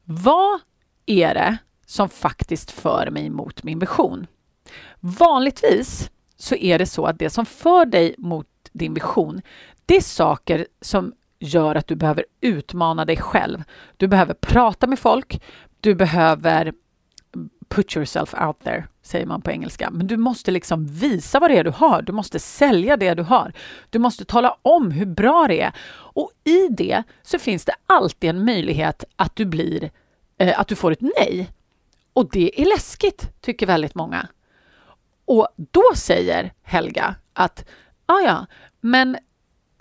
vad 0.04 0.60
är 1.06 1.34
det 1.34 1.56
som 1.86 2.08
faktiskt 2.08 2.70
för 2.70 3.10
mig 3.10 3.30
mot 3.30 3.62
min 3.62 3.78
vision? 3.78 4.26
Vanligtvis 5.00 6.10
så 6.36 6.54
är 6.54 6.78
det 6.78 6.86
så 6.86 7.06
att 7.06 7.18
det 7.18 7.30
som 7.30 7.46
för 7.46 7.86
dig 7.86 8.14
mot 8.18 8.46
din 8.72 8.94
vision, 8.94 9.42
det 9.86 9.96
är 9.96 10.00
saker 10.00 10.66
som 10.80 11.14
gör 11.42 11.74
att 11.74 11.86
du 11.86 11.96
behöver 11.96 12.24
utmana 12.40 13.04
dig 13.04 13.16
själv. 13.16 13.64
Du 13.96 14.08
behöver 14.08 14.34
prata 14.34 14.86
med 14.86 14.98
folk, 14.98 15.42
du 15.80 15.94
behöver 15.94 16.72
put 17.68 17.96
yourself 17.96 18.34
out 18.34 18.60
there, 18.64 18.84
säger 19.02 19.26
man 19.26 19.42
på 19.42 19.50
engelska. 19.50 19.90
Men 19.90 20.06
du 20.06 20.16
måste 20.16 20.50
liksom 20.50 20.86
visa 20.86 21.40
vad 21.40 21.50
det 21.50 21.58
är 21.58 21.64
du 21.64 21.70
har. 21.70 22.02
Du 22.02 22.12
måste 22.12 22.38
sälja 22.38 22.96
det 22.96 23.14
du 23.14 23.22
har. 23.22 23.52
Du 23.90 23.98
måste 23.98 24.24
tala 24.24 24.56
om 24.62 24.90
hur 24.90 25.06
bra 25.06 25.46
det 25.48 25.60
är. 25.60 25.72
Och 26.14 26.30
i 26.44 26.68
det 26.68 27.02
så 27.22 27.38
finns 27.38 27.64
det 27.64 27.74
alltid 27.86 28.30
en 28.30 28.44
möjlighet 28.44 29.04
att 29.16 29.36
du 29.36 29.44
blir, 29.44 29.90
eh, 30.38 30.60
att 30.60 30.68
du 30.68 30.76
får 30.76 30.90
ett 30.90 31.00
nej. 31.00 31.50
Och 32.12 32.30
det 32.30 32.60
är 32.62 32.66
läskigt, 32.66 33.30
tycker 33.40 33.66
väldigt 33.66 33.94
många. 33.94 34.28
Och 35.24 35.48
då 35.56 35.82
säger 35.94 36.52
Helga 36.62 37.14
att, 37.32 37.68
ah, 38.06 38.20
ja, 38.20 38.46
men 38.80 39.16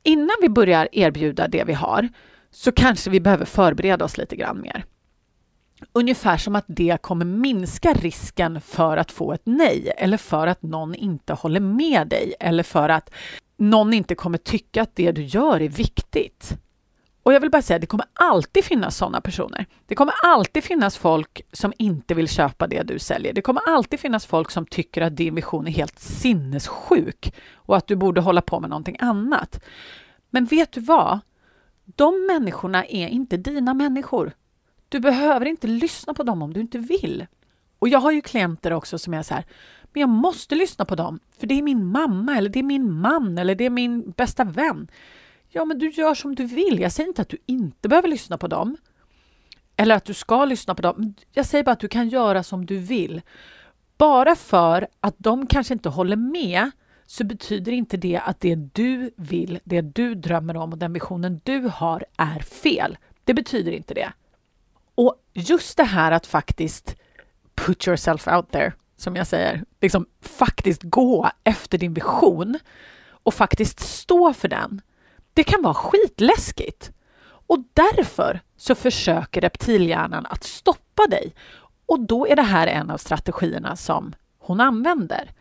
innan 0.04 0.36
vi 0.42 0.50
börjar 0.50 0.88
erbjuda 0.92 1.48
det 1.48 1.64
vi 1.64 1.74
har 1.74 2.10
så 2.52 2.72
kanske 2.72 3.10
vi 3.10 3.20
behöver 3.20 3.46
förbereda 3.46 4.06
oss 4.06 4.18
lite 4.18 4.36
grann 4.36 4.62
mer. 4.62 4.86
Ungefär 5.94 6.38
som 6.38 6.56
att 6.56 6.66
det 6.68 7.02
kommer 7.02 7.26
minska 7.26 7.94
risken 7.94 8.62
för 8.62 8.98
att 8.98 9.12
få 9.12 9.34
ett 9.34 9.42
nej 9.44 9.94
eller 9.98 10.18
för 10.18 10.48
att 10.48 10.62
någon 10.62 10.96
inte 10.96 11.34
håller 11.34 11.60
med 11.60 12.08
dig 12.08 12.34
eller 12.40 12.64
för 12.64 12.90
att 12.90 13.10
någon 13.58 13.94
inte 13.94 14.16
kommer 14.16 14.38
tycka 14.38 14.82
att 14.82 14.96
det 14.96 15.12
du 15.12 15.24
gör 15.24 15.62
är 15.62 15.70
viktigt. 15.70 16.58
Och 17.24 17.34
jag 17.34 17.40
vill 17.40 17.52
bara 17.52 17.62
säga, 17.62 17.80
det 17.80 17.86
kommer 17.86 18.06
alltid 18.14 18.64
finnas 18.64 18.98
sådana 18.98 19.22
personer. 19.22 19.66
Det 19.86 19.96
kommer 19.96 20.14
alltid 20.24 20.64
finnas 20.64 20.98
folk 20.98 21.42
som 21.52 21.74
inte 21.78 22.14
vill 22.14 22.28
köpa 22.28 22.68
det 22.68 22.84
du 22.84 23.00
säljer. 23.00 23.34
Det 23.34 23.42
kommer 23.42 23.62
alltid 23.68 24.00
finnas 24.00 24.26
folk 24.26 24.52
som 24.52 24.66
tycker 24.66 25.02
att 25.02 25.16
din 25.16 25.36
vision 25.36 25.68
är 25.68 25.72
helt 25.72 26.00
sinnessjuk 26.00 27.34
och 27.56 27.78
att 27.78 27.88
du 27.88 27.96
borde 27.96 28.22
hålla 28.22 28.42
på 28.42 28.60
med 28.60 28.70
någonting 28.70 28.98
annat. 29.00 29.64
Men 30.30 30.46
vet 30.46 30.72
du 30.72 30.82
vad? 30.82 31.20
De 31.86 32.28
människorna 32.28 32.86
är 32.86 33.08
inte 33.08 33.38
dina 33.38 33.74
människor. 33.74 34.32
Du 34.90 35.00
behöver 35.00 35.46
inte 35.46 35.68
lyssna 35.68 36.14
på 36.14 36.24
dem 36.24 36.42
om 36.42 36.54
du 36.54 36.60
inte 36.60 36.78
vill. 36.78 37.28
Och 37.80 37.90
jag 37.90 38.00
har 38.00 38.12
ju 38.12 38.22
klienter 38.22 38.74
också 38.74 39.00
som 39.00 39.14
är 39.14 39.24
så 39.24 39.34
här, 39.34 39.46
men 39.94 40.02
jag 40.02 40.10
måste 40.10 40.56
lyssna 40.56 40.86
på 40.86 40.96
dem, 40.96 41.20
för 41.40 41.48
det 41.48 41.56
är 41.56 41.62
min 41.62 41.86
mamma 41.86 42.38
eller 42.38 42.50
det 42.50 42.60
är 42.60 42.64
min 42.64 42.92
man 42.92 43.38
eller 43.38 43.56
det 43.56 43.66
är 43.66 43.70
min 43.70 44.12
bästa 44.12 44.44
vän. 44.44 44.88
Ja, 45.54 45.66
men 45.66 45.80
du 45.80 45.90
gör 45.90 46.14
som 46.14 46.36
du 46.36 46.46
vill. 46.46 46.80
Jag 46.80 46.92
säger 46.92 47.08
inte 47.08 47.22
att 47.22 47.30
du 47.30 47.38
inte 47.46 47.90
behöver 47.90 48.08
lyssna 48.08 48.38
på 48.38 48.48
dem. 48.48 48.78
Eller 49.76 49.96
att 49.96 50.06
du 50.06 50.14
ska 50.14 50.46
lyssna 50.46 50.76
på 50.76 50.82
dem. 50.82 51.14
Jag 51.32 51.46
säger 51.46 51.64
bara 51.64 51.72
att 51.72 51.80
du 51.80 51.88
kan 51.88 52.10
göra 52.10 52.44
som 52.44 52.66
du 52.66 52.78
vill. 52.78 53.22
Bara 53.98 54.36
för 54.36 54.88
att 55.00 55.16
de 55.18 55.48
kanske 55.48 55.74
inte 55.74 55.90
håller 55.90 56.16
med 56.16 56.72
så 57.06 57.24
betyder 57.24 57.72
inte 57.72 57.98
det 57.98 58.22
att 58.26 58.40
det 58.40 58.56
du 58.56 59.12
vill, 59.16 59.60
det 59.64 59.82
du 59.82 60.16
drömmer 60.16 60.58
om 60.58 60.72
och 60.72 60.78
den 60.78 60.94
visionen 60.94 61.42
du 61.44 61.72
har 61.74 62.06
är 62.18 62.40
fel. 62.40 62.98
Det 63.24 63.34
betyder 63.34 63.72
inte 63.72 63.94
det. 63.94 64.12
Och 64.96 65.16
just 65.34 65.78
det 65.78 65.84
här 65.84 66.12
att 66.12 66.28
faktiskt 66.28 66.96
put 67.56 67.88
yourself 67.88 68.28
out 68.28 68.52
there, 68.52 68.74
som 68.98 69.16
jag 69.16 69.28
säger, 69.28 69.64
liksom 69.82 70.06
faktiskt 70.22 70.84
gå 70.84 71.30
efter 71.44 71.78
din 71.78 71.94
vision 71.94 72.60
och 73.24 73.34
faktiskt 73.34 73.80
stå 73.80 74.34
för 74.34 74.48
den. 74.48 74.82
Det 75.34 75.44
kan 75.44 75.62
vara 75.62 75.74
skitläskigt. 75.74 76.92
Och 77.48 77.58
därför 77.74 78.42
så 78.58 78.76
försöker 78.76 79.42
reptilhjärnan 79.42 80.26
att 80.26 80.44
stoppa 80.44 81.08
dig. 81.08 81.34
Och 81.86 82.00
då 82.00 82.28
är 82.28 82.36
det 82.36 82.42
här 82.42 82.68
en 82.68 82.90
av 82.90 82.98
strategierna 82.98 83.76
som 83.76 84.14
hon 84.40 84.62
använder. 84.62 85.32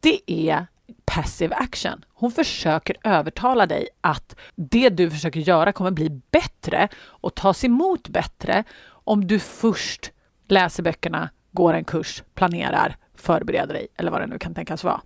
Det 0.00 0.20
är 0.26 0.66
passive 1.04 1.54
action. 1.54 2.04
Hon 2.12 2.32
försöker 2.32 2.96
övertala 3.04 3.66
dig 3.66 3.88
att 4.00 4.36
det 4.54 4.88
du 4.88 5.10
försöker 5.10 5.40
göra 5.40 5.72
kommer 5.72 5.90
bli 5.90 6.10
bättre 6.30 6.88
och 6.96 7.34
tas 7.34 7.64
emot 7.64 8.08
bättre 8.08 8.64
om 8.88 9.26
du 9.26 9.38
först 9.38 10.12
läser 10.48 10.82
böckerna, 10.82 11.30
går 11.52 11.74
en 11.74 11.84
kurs, 11.84 12.22
planerar, 12.34 12.96
förbereder 13.14 13.74
dig 13.74 13.86
eller 13.96 14.10
vad 14.10 14.20
det 14.20 14.26
nu 14.26 14.38
kan 14.38 14.54
tänkas 14.54 14.84
vara. 14.84 15.00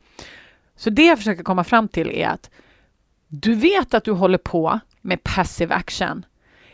Så 0.77 0.91
det 0.91 1.07
jag 1.07 1.19
försöker 1.19 1.43
komma 1.43 1.65
fram 1.65 1.89
till 1.89 2.11
är 2.11 2.29
att 2.29 2.51
du 3.35 3.55
vet 3.55 3.95
att 3.95 4.05
du 4.05 4.13
håller 4.13 4.39
på 4.39 4.81
med 5.01 5.23
passive 5.23 5.75
action 5.75 6.27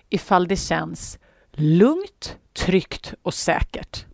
ifall 0.09 0.49
det 0.49 0.57
känns 0.57 1.19
lugnt, 1.53 2.37
tryggt 2.53 3.15
och 3.23 3.35
säkert. 3.35 4.05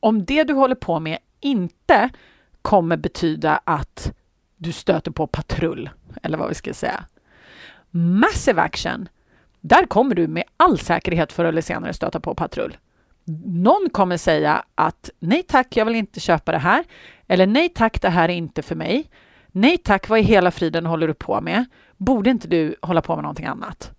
Om 0.00 0.24
det 0.24 0.44
du 0.44 0.52
håller 0.52 0.74
på 0.74 1.00
med 1.00 1.18
inte 1.40 2.10
kommer 2.62 2.96
betyda 2.96 3.60
att 3.64 4.12
du 4.56 4.72
stöter 4.72 5.10
på 5.10 5.26
patrull, 5.26 5.90
eller 6.22 6.38
vad 6.38 6.48
vi 6.48 6.54
ska 6.54 6.74
säga. 6.74 7.04
Massive 7.90 8.62
action, 8.62 9.08
där 9.60 9.86
kommer 9.86 10.14
du 10.14 10.26
med 10.26 10.44
all 10.56 10.78
säkerhet 10.78 11.32
förr 11.32 11.44
eller 11.44 11.62
senare 11.62 11.92
stöta 11.92 12.20
på 12.20 12.34
patrull. 12.34 12.76
Någon 13.46 13.90
kommer 13.92 14.16
säga 14.16 14.64
att 14.74 15.10
nej 15.18 15.42
tack, 15.42 15.76
jag 15.76 15.84
vill 15.84 15.94
inte 15.94 16.20
köpa 16.20 16.52
det 16.52 16.58
här. 16.58 16.84
Eller 17.26 17.46
nej 17.46 17.68
tack, 17.68 18.02
det 18.02 18.10
här 18.10 18.28
är 18.28 18.34
inte 18.34 18.62
för 18.62 18.74
mig. 18.74 19.10
Nej 19.52 19.78
tack, 19.78 20.08
vad 20.08 20.18
i 20.18 20.22
hela 20.22 20.50
friden 20.50 20.86
håller 20.86 21.08
du 21.08 21.14
på 21.14 21.40
med? 21.40 21.64
borde 21.96 22.30
inte 22.30 22.48
du 22.48 22.76
hålla 22.82 23.02
på 23.02 23.16
med 23.16 23.22
någonting 23.22 23.46
annat? 23.46 23.90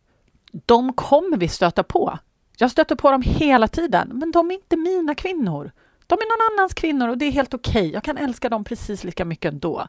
De 0.52 0.94
kommer 0.94 1.38
vi 1.38 1.48
stöta 1.48 1.84
på. 1.84 2.18
Jag 2.58 2.72
stöter 2.72 2.96
på 2.96 3.12
dem 3.12 3.22
hela 3.22 3.68
tiden, 3.68 4.12
men 4.13 4.32
de 4.32 4.52
är 4.52 4.56
inte 4.56 4.78
mina 4.78 5.16
kvinnor. 5.16 5.72
De 6.08 6.13
är 6.13 6.26
någon 6.38 6.60
annans 6.60 6.74
kvinnor 6.74 7.08
och 7.08 7.18
det 7.18 7.26
är 7.26 7.32
helt 7.32 7.54
okej. 7.54 7.82
Okay. 7.82 7.92
Jag 7.92 8.04
kan 8.04 8.18
älska 8.18 8.50
dem 8.50 8.63
precis 8.63 9.04
lika 9.04 9.26
mycket 9.26 9.54
ändå. 9.54 9.88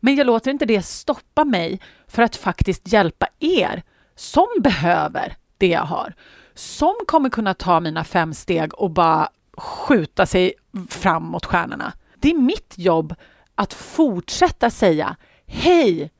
Men 0.00 0.16
jag 0.16 0.26
låter 0.26 0.50
inte 0.50 0.66
det 0.66 0.82
stoppa 0.82 1.44
mig 1.44 1.80
för 2.06 2.22
att 2.22 2.36
faktiskt 2.36 2.92
hjälpa 2.92 3.28
er 3.38 3.82
som 4.14 4.46
behöver 4.60 5.36
det 5.58 5.68
jag 5.68 5.84
har. 5.84 6.14
Som 6.54 6.94
kommer 7.06 7.30
kunna 7.30 7.54
ta 7.54 7.80
mina 7.80 8.04
fem 8.04 8.34
steg 8.34 8.74
och 8.74 8.90
bara 8.90 9.28
skjuta 9.56 10.26
sig 10.26 10.52
fram 10.88 11.24
mot 11.24 11.46
stjärnorna. 11.46 11.92
Det 12.16 12.30
är 12.30 12.34
mitt 12.34 12.74
jobb 12.76 13.14
att 13.56 13.74
fortsätta 13.74 14.70
säga 14.70 15.16
Hej, 15.46 16.10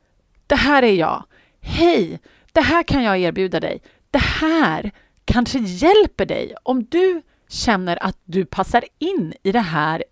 det 0.47 0.55
här 0.55 0.83
är 0.83 0.93
jag. 0.93 1.23
Hej, 1.61 2.19
det 2.51 2.61
här 2.61 2.83
kan 2.83 3.03
jag 3.03 3.17
erbjuda 3.17 3.59
dig. 3.59 3.81
Det 4.11 4.21
här 4.21 4.91
kanske 5.25 5.59
hjälper 5.59 6.25
dig 6.25 6.55
om 6.63 6.85
du 6.85 7.21
känner 7.49 8.03
att 8.03 8.17
du 8.23 8.45
passar 8.45 8.83
in 8.99 9.33
i 9.43 9.51
det 9.51 9.59
här 9.59 10.03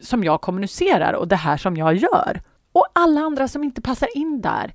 som 0.00 0.24
jag 0.24 0.40
kommunicerar 0.40 1.12
och 1.12 1.28
det 1.28 1.36
här 1.36 1.56
som 1.56 1.76
jag 1.76 1.96
gör. 1.96 2.42
Och 2.72 2.86
alla 2.92 3.20
andra 3.20 3.48
som 3.48 3.64
inte 3.64 3.82
passar 3.82 4.16
in 4.16 4.40
där, 4.40 4.74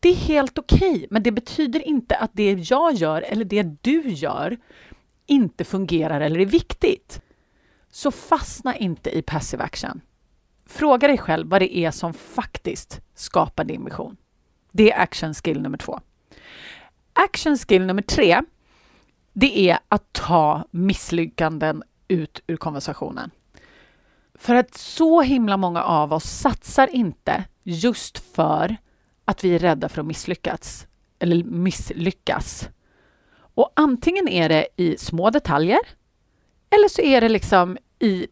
det 0.00 0.08
är 0.08 0.14
helt 0.14 0.58
okej, 0.58 0.94
okay, 0.94 1.06
men 1.10 1.22
det 1.22 1.32
betyder 1.32 1.80
inte 1.80 2.16
att 2.16 2.30
det 2.32 2.52
jag 2.52 2.94
gör 2.94 3.22
eller 3.22 3.44
det 3.44 3.62
du 3.62 4.08
gör 4.08 4.58
inte 5.26 5.64
fungerar 5.64 6.20
eller 6.20 6.40
är 6.40 6.46
viktigt. 6.46 7.20
Så 7.90 8.10
fastna 8.10 8.76
inte 8.76 9.18
i 9.18 9.22
passive 9.22 9.64
action. 9.64 10.00
Fråga 10.66 11.08
dig 11.08 11.18
själv 11.18 11.48
vad 11.48 11.60
det 11.60 11.76
är 11.76 11.90
som 11.90 12.12
faktiskt 12.14 13.00
skapar 13.14 13.64
din 13.64 13.84
vision. 13.84 14.16
Det 14.72 14.92
är 14.92 15.00
action 15.00 15.34
skill 15.34 15.60
nummer 15.60 15.78
två. 15.78 16.00
Action 17.12 17.58
skill 17.58 17.86
nummer 17.86 18.02
tre, 18.02 18.42
det 19.32 19.70
är 19.70 19.78
att 19.88 20.12
ta 20.12 20.64
misslyckanden 20.70 21.82
ut 22.08 22.40
ur 22.46 22.56
konversationen. 22.56 23.30
För 24.34 24.54
att 24.54 24.74
så 24.74 25.22
himla 25.22 25.56
många 25.56 25.82
av 25.82 26.12
oss 26.12 26.24
satsar 26.24 26.94
inte 26.94 27.44
just 27.62 28.18
för 28.18 28.76
att 29.24 29.44
vi 29.44 29.54
är 29.54 29.58
rädda 29.58 29.88
för 29.88 30.00
att 30.00 30.06
misslyckas 30.06 30.86
eller 31.18 31.44
misslyckas. 31.44 32.68
Och 33.36 33.72
antingen 33.76 34.28
är 34.28 34.48
det 34.48 34.66
i 34.76 34.96
små 34.96 35.30
detaljer 35.30 35.80
eller 36.70 36.88
så 36.88 37.02
är 37.02 37.20
det 37.20 37.28
liksom 37.28 37.78
i, 37.98 38.26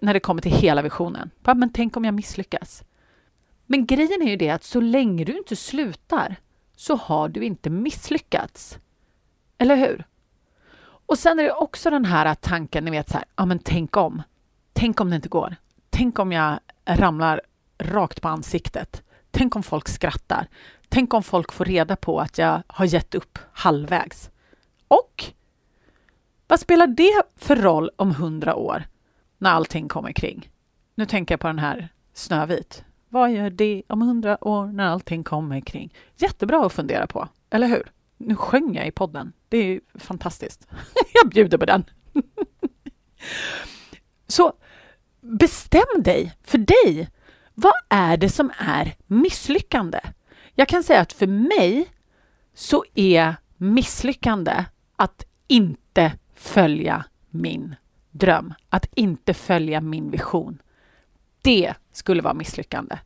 när 0.00 0.14
det 0.14 0.20
kommer 0.20 0.42
till 0.42 0.52
hela 0.52 0.82
visionen. 0.82 1.30
Men 1.42 1.72
tänk 1.72 1.96
om 1.96 2.04
jag 2.04 2.14
misslyckas? 2.14 2.84
Men 3.66 3.86
grejen 3.86 4.22
är 4.22 4.30
ju 4.30 4.36
det 4.36 4.50
att 4.50 4.64
så 4.64 4.80
länge 4.80 5.24
du 5.24 5.36
inte 5.36 5.56
slutar 5.56 6.36
så 6.76 6.96
har 6.96 7.28
du 7.28 7.44
inte 7.44 7.70
misslyckats. 7.70 8.78
Eller 9.58 9.76
hur? 9.76 10.04
Och 11.06 11.18
sen 11.18 11.38
är 11.38 11.42
det 11.42 11.52
också 11.52 11.90
den 11.90 12.04
här 12.04 12.34
tanken, 12.34 12.84
ni 12.84 12.90
vet 12.90 13.08
så 13.08 13.16
här, 13.16 13.24
ja 13.36 13.46
men 13.46 13.58
tänk 13.58 13.96
om. 13.96 14.22
Tänk 14.72 15.00
om 15.00 15.10
det 15.10 15.16
inte 15.16 15.28
går. 15.28 15.56
Tänk 15.90 16.18
om 16.18 16.32
jag 16.32 16.58
ramlar 16.84 17.40
rakt 17.78 18.22
på 18.22 18.28
ansiktet. 18.28 19.02
Tänk 19.30 19.56
om 19.56 19.62
folk 19.62 19.88
skrattar. 19.88 20.48
Tänk 20.88 21.14
om 21.14 21.22
folk 21.22 21.52
får 21.52 21.64
reda 21.64 21.96
på 21.96 22.20
att 22.20 22.38
jag 22.38 22.62
har 22.66 22.84
gett 22.84 23.14
upp 23.14 23.38
halvvägs. 23.52 24.30
Och 24.88 25.24
vad 26.48 26.60
spelar 26.60 26.86
det 26.86 27.22
för 27.36 27.56
roll 27.56 27.90
om 27.96 28.14
hundra 28.14 28.54
år 28.54 28.84
när 29.38 29.50
allting 29.50 29.88
kommer 29.88 30.12
kring? 30.12 30.50
Nu 30.94 31.06
tänker 31.06 31.32
jag 31.32 31.40
på 31.40 31.46
den 31.46 31.58
här 31.58 31.88
Snövit. 32.12 32.84
Vad 33.08 33.32
gör 33.32 33.50
det 33.50 33.82
om 33.88 34.02
hundra 34.02 34.44
år 34.44 34.66
när 34.66 34.86
allting 34.86 35.24
kommer 35.24 35.60
kring? 35.60 35.94
Jättebra 36.16 36.66
att 36.66 36.72
fundera 36.72 37.06
på, 37.06 37.28
eller 37.50 37.66
hur? 37.66 37.92
Nu 38.16 38.36
sjöng 38.36 38.74
jag 38.74 38.86
i 38.86 38.90
podden. 38.90 39.32
Det 39.48 39.58
är 39.58 39.80
fantastiskt. 39.94 40.68
jag 41.14 41.30
bjuder 41.30 41.58
på 41.58 41.64
den. 41.64 41.84
Så 44.26 44.52
bestäm 45.20 46.02
dig 46.02 46.36
för 46.42 46.58
dig. 46.58 47.10
Vad 47.54 47.74
är 47.88 48.16
det 48.16 48.28
som 48.28 48.52
är 48.58 48.94
misslyckande? 49.06 50.00
Jag 50.54 50.68
kan 50.68 50.82
säga 50.82 51.00
att 51.00 51.12
för 51.12 51.26
mig 51.26 51.88
så 52.54 52.84
är 52.94 53.36
misslyckande 53.56 54.64
att 54.96 55.24
inte 55.46 56.12
följa 56.34 57.04
min 57.30 57.74
dröm, 58.18 58.54
att 58.68 58.86
inte 58.94 59.34
följa 59.34 59.80
min 59.80 60.10
vision. 60.10 60.62
Det 61.42 61.74
skulle 61.92 62.22
vara 62.22 62.34
misslyckande. 62.34 62.98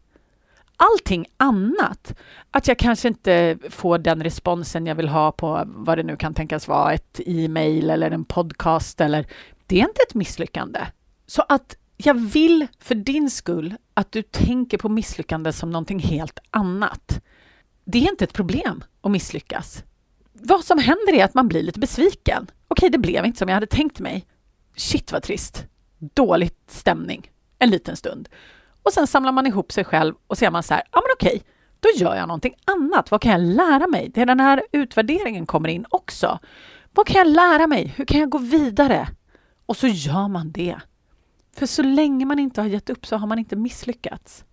Allting 0.77 1.27
annat, 1.37 2.19
att 2.51 2.69
jag 2.69 2.79
kanske 2.79 3.09
inte 3.09 3.59
får 3.71 3.99
den 3.99 4.23
responsen 4.23 4.87
jag 4.87 4.95
vill 4.95 5.09
ha 5.09 5.33
på 5.33 5.63
vad 5.67 5.99
det 5.99 6.03
nu 6.03 6.17
kan 6.17 6.35
tänkas 6.35 6.69
vara, 6.69 6.93
ett 6.93 7.21
e-mail 7.27 7.91
eller 7.91 8.11
en 8.11 8.25
podcast 8.25 9.01
eller 9.01 9.27
det 9.67 9.81
är 9.81 9.89
inte 9.89 10.03
ett 10.09 10.15
misslyckande. 10.15 10.81
Så 11.27 11.43
att 11.49 11.77
jag 11.97 12.15
vill 12.15 12.67
för 12.79 12.95
din 12.95 13.31
skull 13.31 13.75
att 13.95 14.13
du 14.13 14.23
tänker 14.23 14.79
på 14.79 14.89
misslyckande 14.89 15.53
som 15.53 15.71
någonting 15.71 15.99
helt 15.99 16.39
annat. 16.51 17.23
Det 17.85 17.99
är 17.99 18.11
inte 18.11 18.25
ett 18.25 18.33
problem 18.33 18.85
att 19.01 19.11
misslyckas. 19.11 19.85
Vad 20.33 20.65
som 20.65 20.79
händer 20.79 21.15
är 21.15 21.25
att 21.25 21.35
man 21.35 21.49
blir 21.49 21.63
lite 21.63 21.81
besviken. 21.81 22.51
Okej, 22.69 22.91
det 22.91 22.99
blev 22.99 23.27
inte 23.27 23.39
som 23.39 23.49
jag 23.49 23.55
hade 23.55 23.67
tänkt 23.67 24.01
mig. 24.01 24.27
Shit 24.77 25.13
vad 25.13 25.23
trist. 25.23 25.65
Dålig 25.99 26.51
stämning. 26.67 27.31
En 27.59 27.71
liten 27.71 27.97
stund. 27.97 28.29
Och 28.83 28.93
sen 28.93 29.07
samlar 29.07 29.33
man 29.33 29.47
ihop 29.47 29.73
sig 29.73 29.85
själv 29.85 30.15
och 30.27 30.39
ser 30.39 30.51
man 30.51 30.63
så 30.63 30.75
här, 30.75 30.83
ja 30.93 31.01
men 31.01 31.11
okej, 31.17 31.43
då 31.81 31.89
gör 31.97 32.17
jag 32.17 32.29
någonting 32.29 32.55
annat. 32.65 33.11
Vad 33.11 33.21
kan 33.21 33.33
jag 33.33 33.41
lära 33.41 33.87
mig? 33.87 34.11
Det 34.15 34.21
är 34.21 34.27
den 34.27 34.41
här 34.41 34.63
utvärderingen 34.73 35.47
kommer 35.47 35.69
in 35.69 35.87
också. 35.91 36.39
Vad 36.93 37.07
kan 37.07 37.17
jag 37.17 37.27
lära 37.27 37.67
mig? 37.67 37.95
Hur 37.97 38.05
kan 38.05 38.21
jag 38.21 38.31
gå 38.31 38.39
vidare? 38.39 39.09
Och 39.67 39.77
så 39.77 39.87
gör 39.87 40.29
man 40.29 40.53
det. 40.53 40.77
För 41.57 41.67
så 41.67 41.83
länge 41.83 42.25
man 42.25 42.39
inte 42.39 42.61
har 42.61 42.69
gett 42.69 42.91
upp 42.91 43.07
så 43.07 43.17
har 43.17 43.27
man 43.27 43.39
inte 43.39 43.57
misslyckats. 43.57 44.45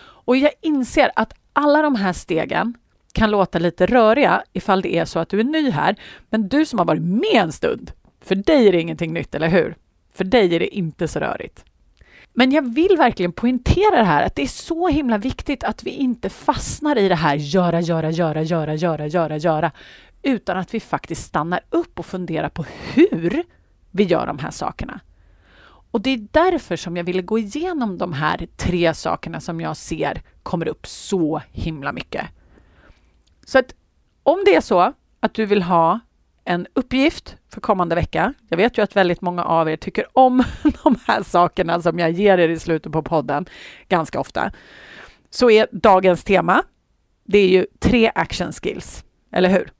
Och 0.00 0.36
jag 0.36 0.50
inser 0.60 1.10
att 1.16 1.34
alla 1.52 1.82
de 1.82 1.94
här 1.94 2.12
stegen 2.12 2.74
kan 3.12 3.30
låta 3.30 3.58
lite 3.58 3.86
röriga 3.86 4.42
ifall 4.52 4.82
det 4.82 4.96
är 4.98 5.04
så 5.04 5.18
att 5.18 5.28
du 5.28 5.40
är 5.40 5.44
ny 5.44 5.70
här. 5.70 5.96
Men 6.30 6.48
du 6.48 6.66
som 6.66 6.78
har 6.78 6.86
varit 6.86 7.02
med 7.02 7.34
en 7.34 7.52
stund, 7.52 7.92
för 8.20 8.34
dig 8.34 8.68
är 8.68 8.72
det 8.72 8.80
ingenting 8.80 9.12
nytt, 9.12 9.34
eller 9.34 9.48
hur? 9.48 9.76
För 10.14 10.24
dig 10.24 10.54
är 10.54 10.60
det 10.60 10.76
inte 10.76 11.08
så 11.08 11.18
rörigt. 11.18 11.64
Men 12.32 12.52
jag 12.52 12.74
vill 12.74 12.96
verkligen 12.96 13.32
poängtera 13.32 13.96
det 13.96 14.04
här 14.04 14.26
att 14.26 14.36
det 14.36 14.42
är 14.42 14.46
så 14.46 14.88
himla 14.88 15.18
viktigt 15.18 15.64
att 15.64 15.82
vi 15.82 15.90
inte 15.90 16.28
fastnar 16.30 16.98
i 16.98 17.08
det 17.08 17.14
här 17.14 17.36
göra, 17.36 17.80
göra, 17.80 18.10
göra, 18.10 18.42
göra, 18.42 18.74
göra, 18.74 19.06
göra, 19.06 19.36
göra, 19.36 19.72
utan 20.22 20.56
att 20.58 20.74
vi 20.74 20.80
faktiskt 20.80 21.24
stannar 21.24 21.60
upp 21.70 21.98
och 21.98 22.06
funderar 22.06 22.48
på 22.48 22.64
hur 22.94 23.42
vi 23.90 24.04
gör 24.04 24.26
de 24.26 24.38
här 24.38 24.50
sakerna. 24.50 25.00
Och 25.90 26.00
det 26.00 26.10
är 26.10 26.26
därför 26.30 26.76
som 26.76 26.96
jag 26.96 27.04
ville 27.04 27.22
gå 27.22 27.38
igenom 27.38 27.98
de 27.98 28.12
här 28.12 28.48
tre 28.56 28.94
sakerna 28.94 29.40
som 29.40 29.60
jag 29.60 29.76
ser 29.76 30.22
kommer 30.42 30.68
upp 30.68 30.86
så 30.86 31.42
himla 31.52 31.92
mycket. 31.92 32.26
Så 33.46 33.58
att 33.58 33.74
om 34.22 34.42
det 34.44 34.54
är 34.54 34.60
så 34.60 34.92
att 35.20 35.34
du 35.34 35.46
vill 35.46 35.62
ha 35.62 36.00
en 36.44 36.66
uppgift 36.74 37.36
för 37.52 37.60
kommande 37.60 37.94
vecka. 37.94 38.34
Jag 38.48 38.56
vet 38.56 38.78
ju 38.78 38.82
att 38.82 38.96
väldigt 38.96 39.20
många 39.20 39.44
av 39.44 39.70
er 39.70 39.76
tycker 39.76 40.06
om 40.12 40.44
de 40.84 40.96
här 41.06 41.22
sakerna 41.22 41.82
som 41.82 41.98
jag 41.98 42.10
ger 42.10 42.38
er 42.38 42.48
i 42.48 42.58
slutet 42.58 42.92
på 42.92 43.02
podden 43.02 43.46
ganska 43.88 44.20
ofta. 44.20 44.52
Så 45.30 45.50
är 45.50 45.66
dagens 45.72 46.24
tema, 46.24 46.62
det 47.24 47.38
är 47.38 47.48
ju 47.48 47.66
tre 47.78 48.12
action 48.14 48.52
skills, 48.52 49.04
eller 49.32 49.48
hur? 49.48 49.70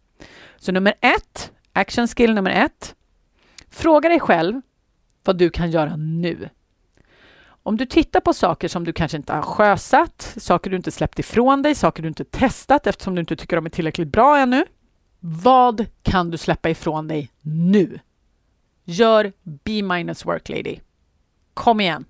Så 0.56 0.72
nummer 0.72 0.94
ett, 1.00 1.52
action 1.72 2.08
skill 2.08 2.34
nummer 2.34 2.50
ett. 2.50 2.94
Fråga 3.70 4.08
dig 4.08 4.20
själv 4.20 4.60
vad 5.24 5.38
du 5.38 5.50
kan 5.50 5.70
göra 5.70 5.96
nu. 5.96 6.48
Om 7.62 7.76
du 7.76 7.86
tittar 7.86 8.20
på 8.20 8.32
saker 8.32 8.68
som 8.68 8.84
du 8.84 8.92
kanske 8.92 9.16
inte 9.16 9.32
har 9.32 9.42
sjösatt, 9.42 10.34
saker 10.36 10.70
du 10.70 10.76
inte 10.76 10.90
släppt 10.90 11.18
ifrån 11.18 11.62
dig, 11.62 11.74
saker 11.74 12.02
du 12.02 12.08
inte 12.08 12.24
testat 12.24 12.86
eftersom 12.86 13.14
du 13.14 13.20
inte 13.20 13.36
tycker 13.36 13.56
de 13.56 13.66
är 13.66 13.70
tillräckligt 13.70 14.08
bra 14.08 14.38
ännu. 14.38 14.64
Vad 15.20 15.86
kan 16.02 16.30
du 16.30 16.38
släppa 16.38 16.70
ifrån 16.70 17.08
dig 17.08 17.30
nu? 17.42 17.98
Gör 18.84 19.32
B-minus 19.42 20.26
work 20.26 20.48
lady. 20.48 20.78
Kom 21.54 21.80
igen. 21.80 22.04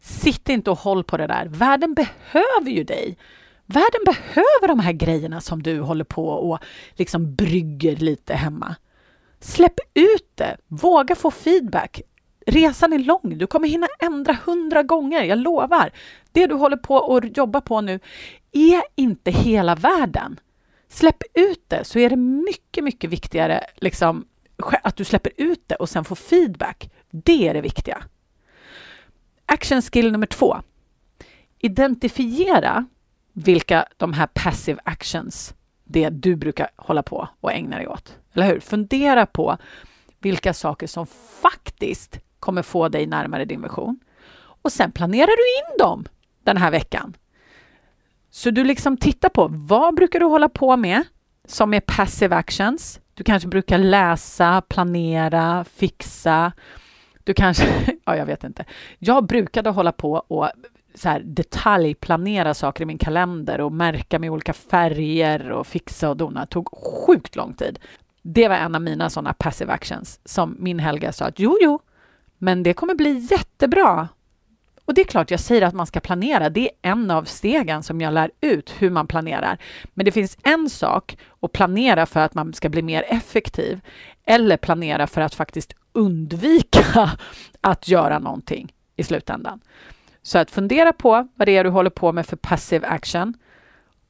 Sitt 0.00 0.48
inte 0.48 0.70
och 0.70 0.78
håll 0.78 1.04
på 1.04 1.16
det 1.16 1.26
där. 1.26 1.46
Världen 1.46 1.94
behöver 1.94 2.70
ju 2.70 2.84
dig. 2.84 3.18
Världen 3.66 4.00
behöver 4.06 4.68
de 4.68 4.80
här 4.80 4.92
grejerna 4.92 5.40
som 5.40 5.62
du 5.62 5.80
håller 5.80 6.04
på 6.04 6.28
och 6.28 6.58
liksom 6.94 7.34
brygger 7.34 7.96
lite 7.96 8.34
hemma. 8.34 8.76
Släpp 9.40 9.80
ut 9.94 10.30
det. 10.34 10.56
Våga 10.66 11.14
få 11.14 11.30
feedback. 11.30 12.00
Resan 12.46 12.92
är 12.92 12.98
lång. 12.98 13.38
Du 13.38 13.46
kommer 13.46 13.68
hinna 13.68 13.86
ändra 14.00 14.36
hundra 14.44 14.82
gånger, 14.82 15.22
jag 15.22 15.38
lovar. 15.38 15.92
Det 16.32 16.46
du 16.46 16.54
håller 16.54 16.76
på 16.76 16.94
och 16.94 17.24
jobbar 17.24 17.60
på 17.60 17.80
nu 17.80 18.00
är 18.52 18.82
inte 18.94 19.30
hela 19.30 19.74
världen. 19.74 20.40
Släpp 20.88 21.22
ut 21.34 21.64
det 21.68 21.84
så 21.84 21.98
är 21.98 22.10
det 22.10 22.16
mycket, 22.16 22.84
mycket 22.84 23.10
viktigare 23.10 23.64
liksom, 23.76 24.26
att 24.82 24.96
du 24.96 25.04
släpper 25.04 25.32
ut 25.36 25.62
det 25.66 25.74
och 25.74 25.88
sen 25.88 26.04
får 26.04 26.16
feedback. 26.16 26.90
Det 27.10 27.48
är 27.48 27.54
det 27.54 27.60
viktiga. 27.60 28.02
Action 29.46 29.82
skill 29.82 30.12
nummer 30.12 30.26
två. 30.26 30.56
Identifiera 31.58 32.86
vilka 33.32 33.86
de 33.96 34.12
här 34.12 34.26
passive 34.26 34.80
actions 34.84 35.54
det 35.84 36.10
du 36.10 36.36
brukar 36.36 36.68
hålla 36.76 37.02
på 37.02 37.28
och 37.40 37.52
ägna 37.52 37.76
dig 37.76 37.88
åt. 37.88 38.16
Eller 38.34 38.46
hur? 38.46 38.60
Fundera 38.60 39.26
på 39.26 39.56
vilka 40.18 40.54
saker 40.54 40.86
som 40.86 41.06
faktiskt 41.42 42.20
kommer 42.40 42.62
få 42.62 42.88
dig 42.88 43.06
närmare 43.06 43.44
din 43.44 43.62
vision. 43.62 44.00
Och 44.62 44.72
sen 44.72 44.92
planerar 44.92 45.26
du 45.26 45.72
in 45.72 45.78
dem 45.78 46.04
den 46.44 46.56
här 46.56 46.70
veckan. 46.70 47.16
Så 48.38 48.50
du 48.50 48.64
liksom 48.64 48.96
tittar 48.96 49.28
på 49.28 49.48
vad 49.50 49.94
brukar 49.94 50.20
du 50.20 50.26
hålla 50.26 50.48
på 50.48 50.76
med 50.76 51.04
som 51.44 51.74
är 51.74 51.80
passive 51.80 52.36
actions. 52.36 53.00
Du 53.14 53.24
kanske 53.24 53.48
brukar 53.48 53.78
läsa, 53.78 54.62
planera, 54.68 55.64
fixa. 55.64 56.52
Du 57.24 57.34
kanske, 57.34 57.66
ja 58.04 58.16
jag 58.16 58.26
vet 58.26 58.44
inte. 58.44 58.64
Jag 58.98 59.26
brukade 59.26 59.70
hålla 59.70 59.92
på 59.92 60.12
och 60.12 60.50
så 60.94 61.08
här 61.08 61.20
detaljplanera 61.20 62.54
saker 62.54 62.82
i 62.82 62.86
min 62.86 62.98
kalender 62.98 63.60
och 63.60 63.72
märka 63.72 64.18
med 64.18 64.30
olika 64.30 64.52
färger 64.52 65.50
och 65.50 65.66
fixa 65.66 66.10
och 66.10 66.16
dona. 66.16 66.40
Det 66.40 66.46
tog 66.46 66.68
sjukt 67.06 67.36
lång 67.36 67.54
tid. 67.54 67.78
Det 68.22 68.48
var 68.48 68.56
en 68.56 68.74
av 68.74 68.82
mina 68.82 69.10
sådana 69.10 69.32
passive 69.32 69.72
actions 69.72 70.20
som 70.24 70.56
min 70.58 70.78
Helga 70.78 71.12
sa 71.12 71.24
att 71.24 71.38
jo, 71.38 71.58
jo, 71.60 71.80
men 72.38 72.62
det 72.62 72.74
kommer 72.74 72.94
bli 72.94 73.18
jättebra. 73.30 74.08
Och 74.88 74.94
det 74.94 75.00
är 75.00 75.04
klart, 75.04 75.30
jag 75.30 75.40
säger 75.40 75.62
att 75.62 75.74
man 75.74 75.86
ska 75.86 76.00
planera. 76.00 76.50
Det 76.50 76.60
är 76.60 76.90
en 76.90 77.10
av 77.10 77.24
stegen 77.24 77.82
som 77.82 78.00
jag 78.00 78.14
lär 78.14 78.30
ut 78.40 78.74
hur 78.78 78.90
man 78.90 79.06
planerar. 79.06 79.58
Men 79.94 80.04
det 80.04 80.12
finns 80.12 80.38
en 80.42 80.70
sak 80.70 81.18
att 81.40 81.52
planera 81.52 82.06
för 82.06 82.20
att 82.20 82.34
man 82.34 82.54
ska 82.54 82.68
bli 82.68 82.82
mer 82.82 83.04
effektiv 83.08 83.80
eller 84.24 84.56
planera 84.56 85.06
för 85.06 85.20
att 85.20 85.34
faktiskt 85.34 85.74
undvika 85.92 87.10
att 87.60 87.88
göra 87.88 88.18
någonting 88.18 88.72
i 88.96 89.02
slutändan. 89.02 89.60
Så 90.22 90.38
att 90.38 90.50
fundera 90.50 90.92
på 90.92 91.28
vad 91.34 91.48
det 91.48 91.56
är 91.56 91.64
du 91.64 91.70
håller 91.70 91.90
på 91.90 92.12
med 92.12 92.26
för 92.26 92.36
passive 92.36 92.86
action 92.86 93.34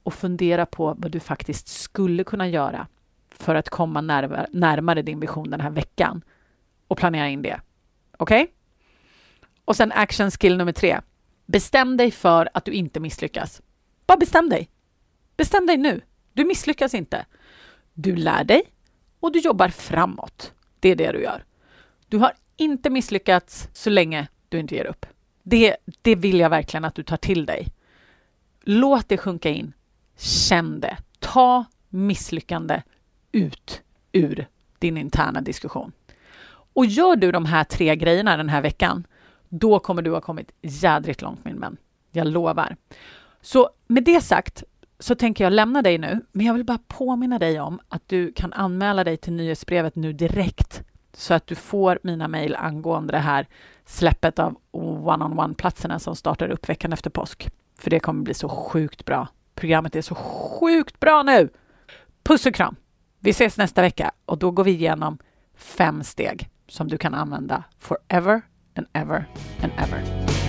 och 0.02 0.14
fundera 0.14 0.66
på 0.66 0.94
vad 0.98 1.10
du 1.10 1.20
faktiskt 1.20 1.68
skulle 1.68 2.24
kunna 2.24 2.48
göra 2.48 2.86
för 3.30 3.54
att 3.54 3.68
komma 3.68 4.00
närmare, 4.00 4.46
närmare 4.50 5.02
din 5.02 5.20
vision 5.20 5.50
den 5.50 5.60
här 5.60 5.70
veckan 5.70 6.22
och 6.88 6.98
planera 6.98 7.28
in 7.28 7.42
det. 7.42 7.60
Okej? 8.18 8.42
Okay? 8.42 8.57
Och 9.68 9.76
sen 9.76 9.92
action 9.92 10.30
skill 10.30 10.56
nummer 10.56 10.72
tre. 10.72 11.00
Bestäm 11.46 11.96
dig 11.96 12.10
för 12.10 12.48
att 12.54 12.64
du 12.64 12.72
inte 12.72 13.00
misslyckas. 13.00 13.62
Bara 14.06 14.18
bestäm 14.18 14.48
dig. 14.48 14.70
Bestäm 15.36 15.66
dig 15.66 15.76
nu. 15.76 16.00
Du 16.32 16.44
misslyckas 16.44 16.94
inte. 16.94 17.26
Du 17.94 18.16
lär 18.16 18.44
dig 18.44 18.62
och 19.20 19.32
du 19.32 19.38
jobbar 19.38 19.68
framåt. 19.68 20.52
Det 20.80 20.88
är 20.88 20.96
det 20.96 21.12
du 21.12 21.22
gör. 21.22 21.44
Du 22.08 22.18
har 22.18 22.32
inte 22.56 22.90
misslyckats 22.90 23.68
så 23.72 23.90
länge 23.90 24.28
du 24.48 24.58
inte 24.58 24.74
ger 24.74 24.84
upp. 24.84 25.06
Det, 25.42 25.76
det 26.02 26.14
vill 26.14 26.40
jag 26.40 26.50
verkligen 26.50 26.84
att 26.84 26.94
du 26.94 27.02
tar 27.02 27.16
till 27.16 27.46
dig. 27.46 27.66
Låt 28.60 29.08
det 29.08 29.16
sjunka 29.16 29.48
in. 29.48 29.72
Känn 30.16 30.80
det. 30.80 30.96
Ta 31.18 31.64
misslyckande 31.88 32.82
ut 33.32 33.82
ur 34.12 34.46
din 34.78 34.96
interna 34.96 35.40
diskussion. 35.40 35.92
Och 36.72 36.86
gör 36.86 37.16
du 37.16 37.32
de 37.32 37.44
här 37.44 37.64
tre 37.64 37.96
grejerna 37.96 38.36
den 38.36 38.48
här 38.48 38.62
veckan, 38.62 39.06
då 39.48 39.78
kommer 39.78 40.02
du 40.02 40.10
ha 40.10 40.20
kommit 40.20 40.50
jädrigt 40.62 41.22
långt 41.22 41.44
min 41.44 41.60
vän. 41.60 41.76
Jag 42.12 42.26
lovar. 42.26 42.76
Så 43.40 43.70
med 43.86 44.04
det 44.04 44.20
sagt 44.20 44.64
så 44.98 45.14
tänker 45.14 45.44
jag 45.44 45.52
lämna 45.52 45.82
dig 45.82 45.98
nu, 45.98 46.20
men 46.32 46.46
jag 46.46 46.54
vill 46.54 46.64
bara 46.64 46.78
påminna 46.86 47.38
dig 47.38 47.60
om 47.60 47.80
att 47.88 48.02
du 48.06 48.32
kan 48.32 48.52
anmäla 48.52 49.04
dig 49.04 49.16
till 49.16 49.32
nyhetsbrevet 49.32 49.96
nu 49.96 50.12
direkt 50.12 50.82
så 51.12 51.34
att 51.34 51.46
du 51.46 51.54
får 51.54 51.98
mina 52.02 52.28
mejl 52.28 52.56
angående 52.56 53.12
det 53.12 53.18
här 53.18 53.46
släppet 53.84 54.38
av 54.38 54.56
one-on-one-platserna 54.70 55.98
som 55.98 56.16
startar 56.16 56.48
upp 56.48 56.68
veckan 56.68 56.92
efter 56.92 57.10
påsk. 57.10 57.48
För 57.78 57.90
det 57.90 58.00
kommer 58.00 58.22
bli 58.22 58.34
så 58.34 58.48
sjukt 58.48 59.04
bra. 59.04 59.28
Programmet 59.54 59.96
är 59.96 60.02
så 60.02 60.14
sjukt 60.14 61.00
bra 61.00 61.22
nu! 61.22 61.48
Puss 62.22 62.46
och 62.46 62.54
kram! 62.54 62.76
Vi 63.20 63.30
ses 63.30 63.56
nästa 63.56 63.82
vecka 63.82 64.12
och 64.24 64.38
då 64.38 64.50
går 64.50 64.64
vi 64.64 64.70
igenom 64.70 65.18
fem 65.56 66.02
steg 66.02 66.50
som 66.68 66.88
du 66.88 66.98
kan 66.98 67.14
använda 67.14 67.64
forever 67.78 68.42
and 68.78 68.86
ever 68.94 69.26
and 69.60 69.72
ever. 69.76 70.47